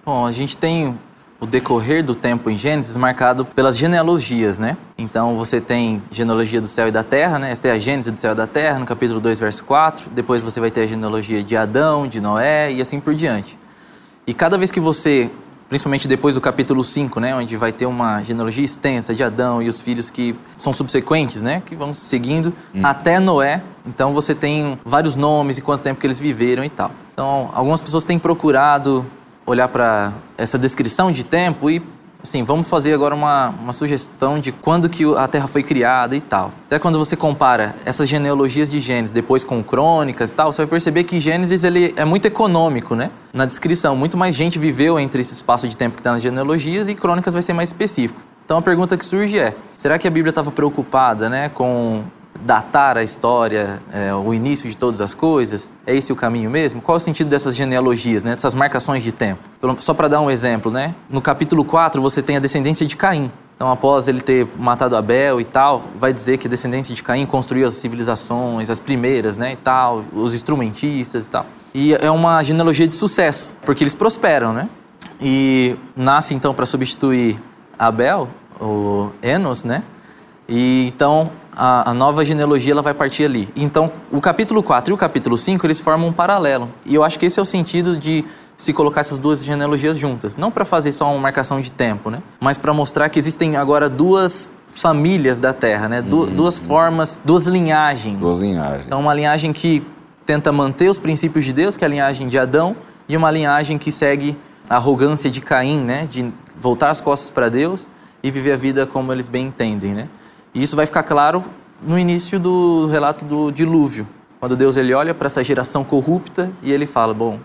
Bom, 0.05 0.27
a 0.27 0.33
gente 0.33 0.59
tem 0.59 0.99
o 1.41 1.47
decorrer 1.47 2.05
do 2.05 2.15
tempo 2.15 2.51
em 2.51 2.57
Gênesis 2.57 2.99
marcado 2.99 3.47
pelas 3.47 3.79
genealogias, 3.79 4.59
né? 4.59 4.77
Então 4.99 5.35
você 5.37 5.59
tem 5.59 6.03
genealogia 6.11 6.61
do 6.61 6.69
céu 6.69 6.89
e 6.89 6.91
da 6.91 7.03
terra, 7.03 7.39
né? 7.39 7.51
Essa 7.51 7.69
é 7.69 7.71
a 7.71 7.79
Gênesis 7.79 8.13
do 8.13 8.21
céu 8.21 8.33
e 8.33 8.35
da 8.35 8.47
terra, 8.47 8.79
no 8.79 8.85
capítulo 8.85 9.21
2, 9.21 9.41
verso 9.41 9.65
4. 9.65 10.11
Depois 10.11 10.43
você 10.43 10.61
vai 10.61 10.71
ter 10.71 10.83
a 10.83 10.87
genealogia 10.87 11.43
de 11.43 11.57
Adão, 11.57 12.07
de 12.07 12.21
Noé 12.21 12.71
e 12.71 12.83
assim 12.83 13.01
por 13.01 13.15
diante. 13.15 13.59
E 14.27 14.35
cada 14.35 14.59
vez 14.59 14.71
que 14.71 14.81
você 14.81 15.31
principalmente 15.71 16.09
depois 16.09 16.35
do 16.35 16.41
capítulo 16.41 16.83
5, 16.83 17.21
né, 17.21 17.35
onde 17.35 17.57
vai 17.57 17.71
ter 17.71 17.87
uma 17.87 18.21
genealogia 18.23 18.65
extensa 18.65 19.15
de 19.15 19.23
Adão 19.23 19.63
e 19.63 19.69
os 19.69 19.81
filhos 19.81 20.11
que 20.11 20.35
são 20.59 20.73
subsequentes, 20.73 21.43
né, 21.43 21.63
que 21.65 21.77
vão 21.77 21.95
seguindo 21.95 22.53
hum. 22.75 22.81
até 22.83 23.21
Noé. 23.21 23.63
Então 23.87 24.13
você 24.13 24.35
tem 24.35 24.77
vários 24.85 25.15
nomes 25.15 25.59
e 25.59 25.63
quanto 25.63 25.83
tempo 25.83 26.01
que 26.01 26.07
eles 26.07 26.19
viveram 26.19 26.65
e 26.65 26.69
tal. 26.69 26.91
Então, 27.13 27.51
algumas 27.55 27.81
pessoas 27.81 28.03
têm 28.03 28.19
procurado 28.19 29.07
olhar 29.47 29.69
para 29.69 30.13
essa 30.37 30.59
descrição 30.59 31.13
de 31.13 31.25
tempo 31.25 31.71
e 31.71 31.81
Assim, 32.23 32.43
vamos 32.45 32.69
fazer 32.69 32.93
agora 32.93 33.15
uma, 33.15 33.49
uma 33.49 33.73
sugestão 33.73 34.39
de 34.39 34.53
quando 34.53 34.89
que 34.89 35.05
a 35.17 35.27
Terra 35.27 35.47
foi 35.47 35.63
criada 35.63 36.15
e 36.15 36.21
tal. 36.21 36.53
Até 36.67 36.79
quando 36.79 36.99
você 36.99 37.17
compara 37.17 37.75
essas 37.85 38.09
genealogias 38.09 38.71
de 38.71 38.79
Gênesis 38.79 39.13
depois 39.13 39.43
com 39.43 39.63
crônicas 39.63 40.33
e 40.33 40.37
tal, 40.37 40.53
você 40.53 40.63
vai 40.63 40.69
perceber 40.69 41.05
que 41.05 41.19
Gênesis 41.19 41.65
ele 41.65 41.95
é 41.97 42.05
muito 42.05 42.27
econômico, 42.27 42.95
né? 42.95 43.11
Na 43.33 43.47
descrição, 43.47 43.97
muito 43.97 44.19
mais 44.19 44.35
gente 44.35 44.59
viveu 44.59 45.01
entre 45.01 45.21
esse 45.21 45.33
espaço 45.33 45.67
de 45.67 45.77
tempo 45.77 45.95
que 45.95 46.01
está 46.01 46.13
nas 46.13 46.23
genealogias 46.23 46.89
e 46.89 46.95
crônicas 46.95 47.33
vai 47.33 47.43
ser 47.43 47.55
mais 47.55 47.71
específico. 47.71 48.21
Então 48.45 48.59
a 48.59 48.63
pergunta 48.63 48.97
que 48.97 49.07
surge 49.07 49.39
é: 49.39 49.55
será 49.77 49.99
que 49.99 50.07
a 50.07 50.11
Bíblia 50.11 50.31
estava 50.31 50.51
preocupada, 50.51 51.31
né, 51.31 51.49
com 51.49 52.05
datar 52.39 52.97
a 52.97 53.03
história, 53.03 53.79
é, 53.93 54.15
o 54.15 54.33
início 54.33 54.69
de 54.69 54.77
todas 54.77 55.01
as 55.01 55.15
coisas? 55.15 55.75
É 55.87 55.95
esse 55.95 56.13
o 56.13 56.17
caminho 56.17 56.51
mesmo? 56.51 56.81
Qual 56.81 56.97
é 56.97 56.99
o 56.99 57.01
sentido 57.01 57.29
dessas 57.29 57.57
genealogias, 57.57 58.23
né, 58.23 58.33
dessas 58.33 58.55
marcações 58.55 59.03
de 59.03 59.13
tempo? 59.13 59.43
Só 59.79 59.95
para 59.95 60.09
dar 60.09 60.21
um 60.21 60.31
exemplo, 60.31 60.71
né? 60.71 60.95
No 61.09 61.21
capítulo 61.21 61.65
4 61.65 62.01
você 62.01 62.23
tem 62.23 62.37
a 62.37 62.41
descendência 62.41 62.87
de 62.87 62.97
Caim. 62.97 63.31
Então, 63.57 63.71
após 63.71 64.09
ele 64.09 64.23
ter 64.23 64.49
matado 64.59 64.97
Abel 64.97 65.39
e 65.39 65.45
tal, 65.45 65.85
vai 65.95 66.15
dizer 66.15 66.39
que 66.39 66.47
a 66.47 66.51
descendência 66.51 66.95
de 66.95 67.03
Caim 67.03 67.27
construiu 67.27 67.67
as 67.67 67.75
civilizações, 67.75 68.71
as 68.71 68.81
primeiras, 68.81 69.37
né, 69.37 69.53
e 69.53 69.57
tal, 69.57 70.03
os 70.15 70.35
instrumentistas 70.35 71.27
e 71.27 71.31
tal. 71.31 71.45
E 71.75 71.95
é 71.95 72.11
uma 72.11 72.43
genealogia 72.43 72.89
de 72.89 72.97
sucesso, 72.97 73.55
porque 73.61 73.85
eles 73.85 73.95
prosperam, 73.95 74.53
né? 74.55 74.69
E 75.21 75.77
nasce 75.95 76.35
então 76.35 76.55
para 76.55 76.65
substituir 76.65 77.39
Abel, 77.79 78.29
o 78.59 79.11
Enos, 79.23 79.65
né? 79.65 79.83
E 80.49 80.87
então 80.87 81.31
a, 81.55 81.91
a, 81.91 81.95
nova 81.95 82.25
genealogia 82.25 82.73
ela 82.73 82.83
vai 82.83 82.95
partir 82.95 83.25
ali. 83.25 83.49
Então, 83.57 83.91
o 84.11 84.21
capítulo 84.21 84.63
4 84.63 84.93
e 84.93 84.95
o 84.95 84.97
capítulo 84.97 85.37
5, 85.37 85.67
eles 85.67 85.81
formam 85.81 86.09
um 86.09 86.13
paralelo. 86.13 86.69
E 86.87 86.95
eu 86.95 87.03
acho 87.03 87.19
que 87.19 87.27
esse 87.27 87.39
é 87.39 87.43
o 87.43 87.47
sentido 87.47 87.97
de 87.97 88.25
se 88.57 88.73
colocar 88.73 89.01
essas 89.01 89.19
duas 89.19 89.43
genealogias 89.43 89.97
juntas. 89.97 90.37
Não 90.37 90.51
para 90.51 90.65
fazer 90.65 90.93
só 90.93 91.11
uma 91.11 91.19
marcação 91.19 91.61
de 91.61 91.73
tempo, 91.73 92.11
né? 92.11 92.23
Mas 92.39 92.59
para 92.59 92.75
mostrar 92.75 93.09
que 93.09 93.19
existem 93.19 93.57
agora 93.57 93.89
duas 93.89 94.53
famílias 94.71 95.41
da 95.41 95.53
Terra, 95.53 95.89
né? 95.89 96.03
Du 96.03 96.21
uhum. 96.21 96.27
Duas 96.27 96.59
formas, 96.59 97.19
duas 97.25 97.47
linhagens. 97.47 98.19
Duas 98.19 98.41
linhagens. 98.43 98.85
Então, 98.87 99.01
uma 99.01 99.15
linhagem 99.15 99.53
que 99.53 99.83
tenta 100.27 100.53
manter 100.53 100.89
os 100.89 100.99
princípios 100.99 101.45
de 101.45 101.53
Deus, 101.53 101.77
que 101.77 101.85
é 101.85 101.87
a 101.87 101.91
linhagem 101.91 102.29
de 102.29 102.39
Adão, 102.39 102.77
e 103.09 103.17
uma 103.17 103.31
linhagem 103.31 103.79
que 103.79 103.91
segue 103.91 104.37
a 104.69 104.77
arrogância 104.77 105.31
de 105.31 105.41
Caim, 105.41 105.81
né? 105.81 106.07
De 106.09 106.31
voltar 106.57 106.91
as 106.91 107.01
costas 107.01 107.31
para 107.31 107.49
Deus 107.49 107.91
e 108.23 108.31
viver 108.31 108.53
a 108.53 108.57
vida 108.57 108.87
como 108.87 109.11
eles 109.11 109.29
bem 109.29 109.47
entendem, 109.47 109.95
né? 109.95 110.09
E 110.55 110.63
isso 110.63 110.77
vai 110.77 110.87
ficar 110.87 111.03
claro 111.03 111.45
no 111.83 111.99
início 111.99 112.39
do 112.39 112.87
relato 112.87 113.25
do 113.25 113.51
dilúvio, 113.51 114.07
quando 114.39 114.57
Deus 114.57 114.77
ele 114.77 114.93
olha 114.93 115.15
para 115.15 115.27
essa 115.27 115.43
geração 115.43 115.85
corrupta 115.85 116.53
e 116.63 116.73
ele 116.73 116.87
fala: 116.87 117.15
bom, 117.15 117.39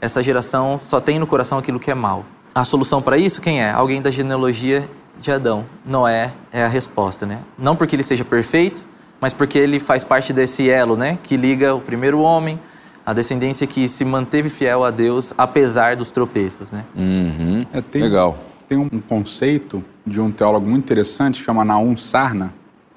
essa 0.00 0.22
geração 0.22 0.78
só 0.78 1.00
tem 1.00 1.18
no 1.18 1.26
coração 1.26 1.58
aquilo 1.58 1.80
que 1.80 1.90
é 1.90 1.94
mal. 1.94 2.24
A 2.54 2.64
solução 2.64 3.00
para 3.00 3.16
isso 3.16 3.40
quem 3.40 3.62
é? 3.62 3.70
Alguém 3.70 4.02
da 4.02 4.10
genealogia 4.10 4.88
de 5.18 5.30
Adão. 5.30 5.64
Noé 5.84 6.32
é 6.52 6.62
a 6.62 6.68
resposta, 6.68 7.24
né? 7.24 7.40
Não 7.58 7.76
porque 7.76 7.96
ele 7.96 8.02
seja 8.02 8.24
perfeito, 8.24 8.86
mas 9.20 9.32
porque 9.32 9.58
ele 9.58 9.78
faz 9.78 10.04
parte 10.04 10.32
desse 10.32 10.68
elo, 10.68 10.96
né, 10.96 11.16
que 11.22 11.36
liga 11.36 11.74
o 11.74 11.80
primeiro 11.80 12.18
homem, 12.18 12.58
a 13.06 13.12
descendência 13.12 13.66
que 13.66 13.88
se 13.88 14.04
manteve 14.04 14.48
fiel 14.48 14.84
a 14.84 14.90
Deus 14.90 15.32
apesar 15.38 15.94
dos 15.94 16.10
tropeços, 16.10 16.72
né? 16.72 16.84
Uhum. 16.94 17.64
É, 17.72 17.80
tem, 17.80 18.02
Legal. 18.02 18.36
Tem 18.72 18.78
um 18.78 18.88
conceito 18.88 19.84
de 20.06 20.18
um 20.18 20.30
teólogo 20.30 20.66
muito 20.66 20.82
interessante, 20.82 21.42
chama 21.42 21.62
Naum 21.62 21.94
Sarna. 21.94 22.54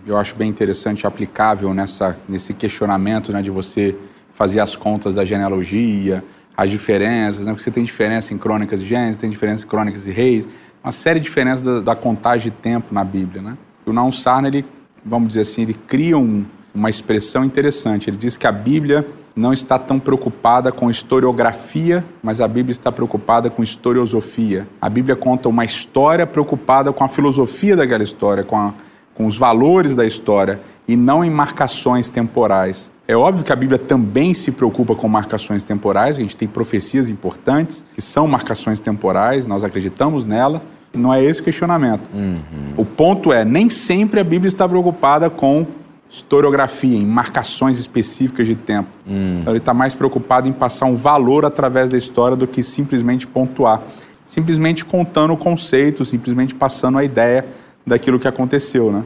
Eu 0.07 0.17
acho 0.17 0.33
bem 0.33 0.49
interessante, 0.49 1.05
aplicável 1.05 1.73
nessa, 1.73 2.17
nesse 2.29 2.53
questionamento 2.53 3.33
né, 3.33 3.41
de 3.41 3.51
você 3.51 3.93
fazer 4.33 4.61
as 4.61 4.73
contas 4.73 5.15
da 5.15 5.25
genealogia, 5.25 6.23
as 6.55 6.71
diferenças, 6.71 7.45
né, 7.45 7.51
porque 7.51 7.61
você 7.61 7.71
tem 7.71 7.83
diferença 7.83 8.33
em 8.33 8.37
crônicas 8.37 8.79
de 8.79 8.87
Gênesis, 8.87 9.17
tem 9.17 9.29
diferença 9.29 9.65
em 9.65 9.67
crônicas 9.67 10.05
de 10.05 10.11
reis, 10.11 10.47
uma 10.81 10.93
série 10.93 11.19
de 11.19 11.25
diferenças 11.25 11.61
da, 11.61 11.81
da 11.81 11.93
contagem 11.93 12.49
de 12.49 12.51
tempo 12.51 12.93
na 12.93 13.03
Bíblia. 13.03 13.41
Né? 13.41 13.57
O 13.85 13.91
Naum 13.91 14.13
Sarna, 14.13 14.47
ele, 14.47 14.63
vamos 15.03 15.27
dizer 15.27 15.41
assim, 15.41 15.63
ele 15.63 15.73
cria 15.73 16.17
um, 16.17 16.45
uma 16.73 16.89
expressão 16.89 17.43
interessante. 17.43 18.09
Ele 18.09 18.15
diz 18.15 18.37
que 18.37 18.47
a 18.47 18.51
Bíblia 18.53 19.05
não 19.35 19.51
está 19.51 19.77
tão 19.77 19.99
preocupada 19.99 20.71
com 20.71 20.89
historiografia, 20.89 22.05
mas 22.23 22.39
a 22.39 22.47
Bíblia 22.47 22.71
está 22.71 22.91
preocupada 22.91 23.49
com 23.49 23.61
historiosofia. 23.61 24.67
A 24.81 24.89
Bíblia 24.89 25.15
conta 25.15 25.49
uma 25.49 25.65
história 25.65 26.25
preocupada 26.25 26.93
com 26.93 27.03
a 27.03 27.09
filosofia 27.09 27.75
daquela 27.75 28.03
história, 28.03 28.43
com, 28.43 28.55
a, 28.55 28.73
com 29.13 29.25
os 29.25 29.37
valores 29.37 29.93
da 29.93 30.05
história 30.05 30.59
e 30.87 30.95
não 30.95 31.23
em 31.23 31.29
marcações 31.29 32.09
temporais. 32.09 32.89
É 33.07 33.15
óbvio 33.15 33.43
que 33.43 33.51
a 33.51 33.55
Bíblia 33.55 33.77
também 33.77 34.33
se 34.33 34.51
preocupa 34.51 34.95
com 34.95 35.07
marcações 35.07 35.63
temporais, 35.63 36.17
a 36.17 36.21
gente 36.21 36.37
tem 36.37 36.47
profecias 36.47 37.09
importantes 37.09 37.85
que 37.93 38.01
são 38.01 38.27
marcações 38.27 38.79
temporais, 38.79 39.45
nós 39.45 39.63
acreditamos 39.63 40.25
nela, 40.25 40.61
não 40.95 41.13
é 41.13 41.23
esse 41.23 41.41
o 41.41 41.43
questionamento. 41.43 42.09
Uhum. 42.13 42.39
O 42.77 42.85
ponto 42.85 43.33
é, 43.33 43.43
nem 43.43 43.69
sempre 43.69 44.19
a 44.19 44.23
Bíblia 44.23 44.47
está 44.47 44.67
preocupada 44.67 45.29
com 45.29 45.67
historiografia, 46.09 46.97
em 46.97 47.05
marcações 47.05 47.79
específicas 47.79 48.47
de 48.47 48.55
tempo. 48.55 48.89
Hum. 49.07 49.39
Então, 49.41 49.51
ele 49.51 49.59
está 49.59 49.73
mais 49.73 49.93
preocupado 49.93 50.47
em 50.47 50.53
passar 50.53 50.85
um 50.85 50.95
valor 50.95 51.45
através 51.45 51.89
da 51.89 51.97
história 51.97 52.37
do 52.37 52.47
que 52.47 52.63
simplesmente 52.63 53.27
pontuar. 53.27 53.81
Simplesmente 54.25 54.85
contando 54.85 55.33
o 55.33 55.37
conceito, 55.37 56.05
simplesmente 56.05 56.55
passando 56.55 56.97
a 56.97 57.03
ideia 57.03 57.45
daquilo 57.85 58.17
que 58.17 58.27
aconteceu, 58.27 58.91
né? 58.91 59.05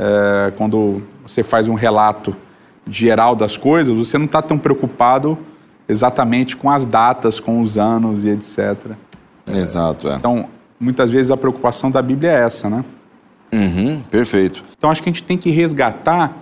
é, 0.00 0.50
quando 0.56 1.02
você 1.26 1.42
faz 1.42 1.68
um 1.68 1.74
relato 1.74 2.34
geral 2.86 3.36
das 3.36 3.58
coisas, 3.58 3.94
você 3.94 4.16
não 4.16 4.24
está 4.24 4.40
tão 4.40 4.58
preocupado 4.58 5.38
exatamente 5.86 6.56
com 6.56 6.70
as 6.70 6.86
datas, 6.86 7.38
com 7.38 7.60
os 7.60 7.76
anos 7.76 8.24
e 8.24 8.30
etc. 8.30 8.92
Exato, 9.46 10.08
é. 10.08 10.16
Então, 10.16 10.48
muitas 10.78 11.10
vezes 11.10 11.30
a 11.30 11.36
preocupação 11.36 11.90
da 11.90 12.00
Bíblia 12.00 12.30
é 12.30 12.44
essa, 12.44 12.70
né? 12.70 12.82
Uhum, 13.52 14.00
perfeito. 14.10 14.64
Então, 14.76 14.90
acho 14.90 15.02
que 15.02 15.08
a 15.08 15.12
gente 15.12 15.22
tem 15.22 15.36
que 15.36 15.50
resgatar 15.50 16.36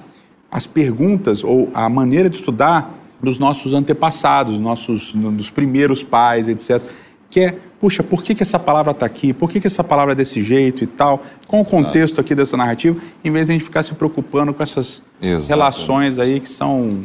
as 0.51 0.67
perguntas 0.67 1.45
ou 1.45 1.71
a 1.75 1.89
maneira 1.89 2.29
de 2.29 2.37
estudar 2.37 2.95
dos 3.23 3.39
nossos 3.39 3.75
antepassados, 3.75 4.59
nossos, 4.59 5.13
dos 5.13 5.51
primeiros 5.51 6.03
pais, 6.03 6.49
etc. 6.49 6.83
Que 7.31 7.41
é, 7.41 7.59
puxa, 7.81 8.03
por 8.03 8.23
que, 8.23 8.35
que 8.35 8.43
essa 8.43 8.59
palavra 8.59 8.93
está 8.93 9.05
aqui? 9.05 9.33
Por 9.33 9.51
que, 9.51 9.61
que 9.61 9.67
essa 9.67 9.85
palavra 9.85 10.13
é 10.13 10.15
desse 10.15 10.43
jeito 10.43 10.85
e 10.85 10.87
tal? 10.87 11.23
Qual 11.47 11.63
o 11.63 11.65
contexto 11.65 12.21
aqui 12.21 12.35
dessa 12.35 12.57
narrativa? 12.57 12.99
Em 13.25 13.31
vez 13.31 13.47
de 13.47 13.53
a 13.53 13.55
gente 13.55 13.65
ficar 13.65 13.83
se 13.83 13.95
preocupando 13.95 14.55
com 14.55 14.63
essas 14.63 15.03
Exatamente. 15.21 15.49
relações 15.49 16.19
aí 16.19 16.41
que 16.41 16.49
são 16.49 17.05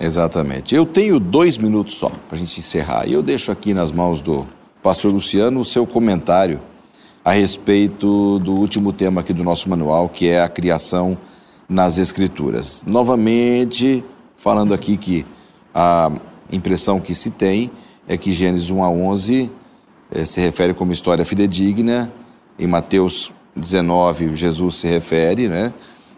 Exatamente. 0.00 0.74
Eu 0.74 0.86
tenho 0.86 1.18
dois 1.18 1.58
minutos 1.58 1.94
só 1.94 2.08
para 2.08 2.36
a 2.36 2.38
gente 2.38 2.60
encerrar. 2.60 3.08
E 3.08 3.12
eu 3.12 3.22
deixo 3.22 3.50
aqui 3.50 3.74
nas 3.74 3.90
mãos 3.90 4.20
do 4.20 4.46
pastor 4.82 5.12
Luciano 5.12 5.58
o 5.60 5.64
seu 5.64 5.84
comentário 5.84 6.60
a 7.28 7.32
respeito 7.32 8.38
do 8.38 8.54
último 8.54 8.90
tema 8.90 9.20
aqui 9.20 9.34
do 9.34 9.44
nosso 9.44 9.68
manual, 9.68 10.08
que 10.08 10.26
é 10.28 10.40
a 10.40 10.48
criação 10.48 11.18
nas 11.68 11.98
Escrituras. 11.98 12.84
Novamente, 12.86 14.02
falando 14.34 14.72
aqui 14.72 14.96
que 14.96 15.26
a 15.74 16.10
impressão 16.50 16.98
que 16.98 17.14
se 17.14 17.30
tem 17.30 17.70
é 18.08 18.16
que 18.16 18.32
Gênesis 18.32 18.70
1 18.70 18.82
a 18.82 18.88
11 18.88 19.52
eh, 20.10 20.24
se 20.24 20.40
refere 20.40 20.72
como 20.72 20.90
história 20.90 21.22
fidedigna, 21.22 22.10
em 22.58 22.66
Mateus 22.66 23.30
19 23.54 24.34
Jesus 24.34 24.76
se 24.76 24.88
refere 24.88 25.48
né, 25.48 25.74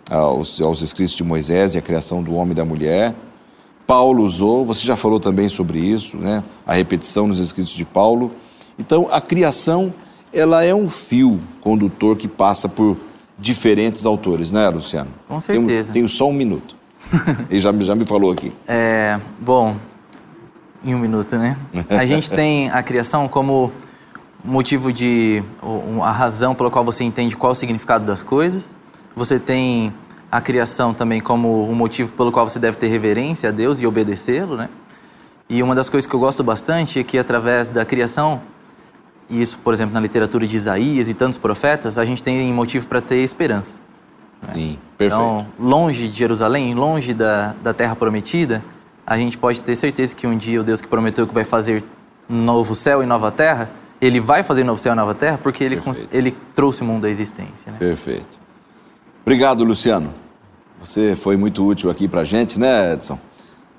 aos, 0.09 0.61
aos 0.61 0.81
escritos 0.81 1.17
de 1.17 1.25
Moisés 1.25 1.75
e 1.75 1.79
a 1.79 1.83
criação 1.83 2.23
do 2.23 2.35
homem 2.37 2.53
e 2.53 2.55
da 2.55 2.65
mulher, 2.65 3.17
Paulo 3.85 4.23
usou, 4.23 4.65
você 4.65 4.87
já 4.87 4.95
falou 4.95 5.19
também 5.19 5.49
sobre 5.49 5.81
isso, 5.81 6.17
né? 6.19 6.45
A 6.65 6.75
repetição 6.75 7.27
nos 7.27 7.41
escritos 7.41 7.73
de 7.73 7.85
Paulo. 7.85 8.31
Então, 8.79 9.09
a 9.11 9.21
criação, 9.21 9.93
ela 10.33 10.65
é 10.65 10.75
um 10.75 10.89
fio 10.89 11.41
condutor 11.61 12.17
que 12.17 12.29
passa 12.29 12.69
por 12.69 12.97
diferentes 13.39 14.05
autores, 14.05 14.53
né, 14.53 14.69
Luciano? 14.69 15.11
Com 15.29 15.41
certeza. 15.41 15.93
Tenho, 15.93 16.07
tenho 16.07 16.09
só 16.09 16.29
um 16.29 16.33
minuto. 16.33 16.77
Ele 17.51 17.61
já, 17.61 17.73
já 17.73 17.95
me 17.95 18.05
falou 18.05 18.33
aqui. 18.33 18.53
É, 18.69 19.19
bom, 19.41 19.77
em 20.85 20.95
um 20.95 20.99
minuto, 20.99 21.37
né? 21.37 21.57
A 21.89 22.05
gente 22.07 22.31
tem 22.33 22.71
a 22.71 22.83
criação 22.83 23.29
como 23.29 23.73
motivo 24.45 24.93
de. 24.93 25.43
a 26.03 26.11
razão 26.11 26.55
pela 26.55 26.71
qual 26.71 26.85
você 26.85 27.05
entende 27.05 27.37
qual 27.37 27.51
é 27.51 27.53
o 27.53 27.55
significado 27.55 28.05
das 28.05 28.23
coisas. 28.23 28.77
Você 29.15 29.39
tem 29.39 29.93
a 30.31 30.41
criação 30.41 30.95
também 30.95 31.21
como 31.21 31.69
um 31.69 31.75
motivo 31.75 32.13
pelo 32.13 32.31
qual 32.31 32.49
você 32.49 32.59
deve 32.59 32.77
ter 32.77 32.87
reverência 32.87 33.49
a 33.49 33.53
Deus 33.53 33.81
e 33.81 33.87
obedecê-lo, 33.87 34.57
né? 34.57 34.69
E 35.49 35.63
uma 35.63 35.75
das 35.75 35.91
coisas 35.91 36.09
que 36.09 36.15
eu 36.15 36.21
gosto 36.21 36.45
bastante 36.45 37.01
é 37.01 37.03
que 37.03 37.19
através 37.19 37.73
da 37.73 37.85
criação, 37.85 38.41
e 39.31 39.41
isso, 39.41 39.59
por 39.59 39.73
exemplo, 39.73 39.95
na 39.95 40.01
literatura 40.01 40.47
de 40.47 40.57
Isaías 40.57 41.09
e 41.09 41.15
tantos 41.15 41.39
profetas, 41.39 41.97
a 41.97 42.05
gente 42.05 42.23
tem 42.23 42.53
motivo 42.53 42.87
para 42.89 43.01
ter 43.01 43.19
esperança. 43.19 43.81
Né? 44.43 44.53
Sim, 44.53 44.79
perfeito. 44.99 45.23
Então, 45.23 45.47
longe 45.59 46.09
de 46.09 46.19
Jerusalém, 46.19 46.75
longe 46.75 47.15
da, 47.15 47.55
da 47.63 47.73
terra 47.73 47.95
prometida, 47.95 48.65
a 49.07 49.17
gente 49.17 49.39
pode 49.39 49.63
ter 49.63 49.77
certeza 49.77 50.15
que 50.15 50.27
um 50.27 50.37
dia 50.37 50.61
o 50.61 50.65
Deus 50.65 50.83
que 50.83 50.89
prometeu 50.89 51.27
que 51.27 51.35
vai 51.35 51.45
fazer 51.45 51.85
novo 52.29 52.75
céu 52.75 53.03
e 53.03 53.07
nova 53.07 53.31
terra, 53.31 53.71
ele 54.01 54.21
vai 54.21 54.43
fazer 54.43 54.65
novo 54.65 54.79
céu 54.79 54.93
e 54.93 54.97
nova 54.97 55.15
terra 55.15 55.39
porque 55.39 55.63
ele, 55.63 55.81
ele 56.13 56.37
trouxe 56.55 56.83
o 56.83 56.85
mundo 56.85 57.07
à 57.07 57.11
existência. 57.11 57.73
Né? 57.73 57.79
Perfeito. 57.79 58.39
Obrigado, 59.23 59.63
Luciano. 59.65 60.13
Você 60.81 61.15
foi 61.15 61.37
muito 61.37 61.65
útil 61.65 61.91
aqui 61.91 62.09
para 62.09 62.23
a 62.23 62.25
gente, 62.25 62.59
né, 62.59 62.95
Edson? 62.95 63.19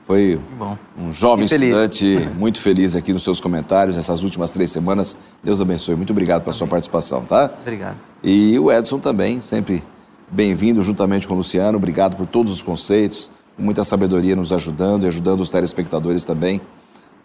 Foi 0.06 0.40
Bom, 0.58 0.78
um 1.00 1.14
jovem 1.14 1.46
estudante 1.46 2.30
muito 2.38 2.60
feliz 2.60 2.96
aqui 2.96 3.14
nos 3.14 3.24
seus 3.24 3.40
comentários 3.40 3.98
essas 3.98 4.24
últimas 4.24 4.52
três 4.52 4.72
semanas. 4.72 5.18
Deus 5.44 5.62
abençoe. 5.62 5.96
Muito 5.96 6.12
obrigado 6.12 6.42
pela 6.44 6.54
sua 6.54 6.68
participação, 6.68 7.24
tá? 7.24 7.52
Obrigado. 7.62 7.98
E 8.24 8.58
o 8.60 8.72
Edson 8.72 9.00
também, 9.00 9.42
sempre 9.42 9.84
bem-vindo 10.30 10.84
juntamente 10.84 11.28
com 11.28 11.34
o 11.34 11.38
Luciano. 11.38 11.78
Obrigado 11.78 12.16
por 12.16 12.26
todos 12.26 12.52
os 12.52 12.64
conceitos, 12.64 13.30
muita 13.58 13.84
sabedoria 13.84 14.36
nos 14.36 14.52
ajudando 14.52 15.04
e 15.04 15.08
ajudando 15.08 15.42
os 15.42 15.50
telespectadores 15.50 16.26
também. 16.26 16.62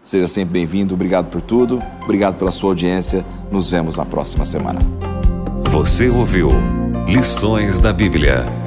Seja 0.00 0.28
sempre 0.28 0.52
bem-vindo. 0.52 0.94
Obrigado 0.94 1.26
por 1.26 1.42
tudo. 1.42 1.82
Obrigado 2.04 2.36
pela 2.36 2.52
sua 2.52 2.70
audiência. 2.70 3.26
Nos 3.50 3.68
vemos 3.68 3.96
na 3.96 4.04
próxima 4.04 4.44
semana. 4.44 4.80
Você 5.70 6.08
ouviu 6.08 6.50
Lições 7.08 7.78
da 7.78 7.92
Bíblia 7.92 8.65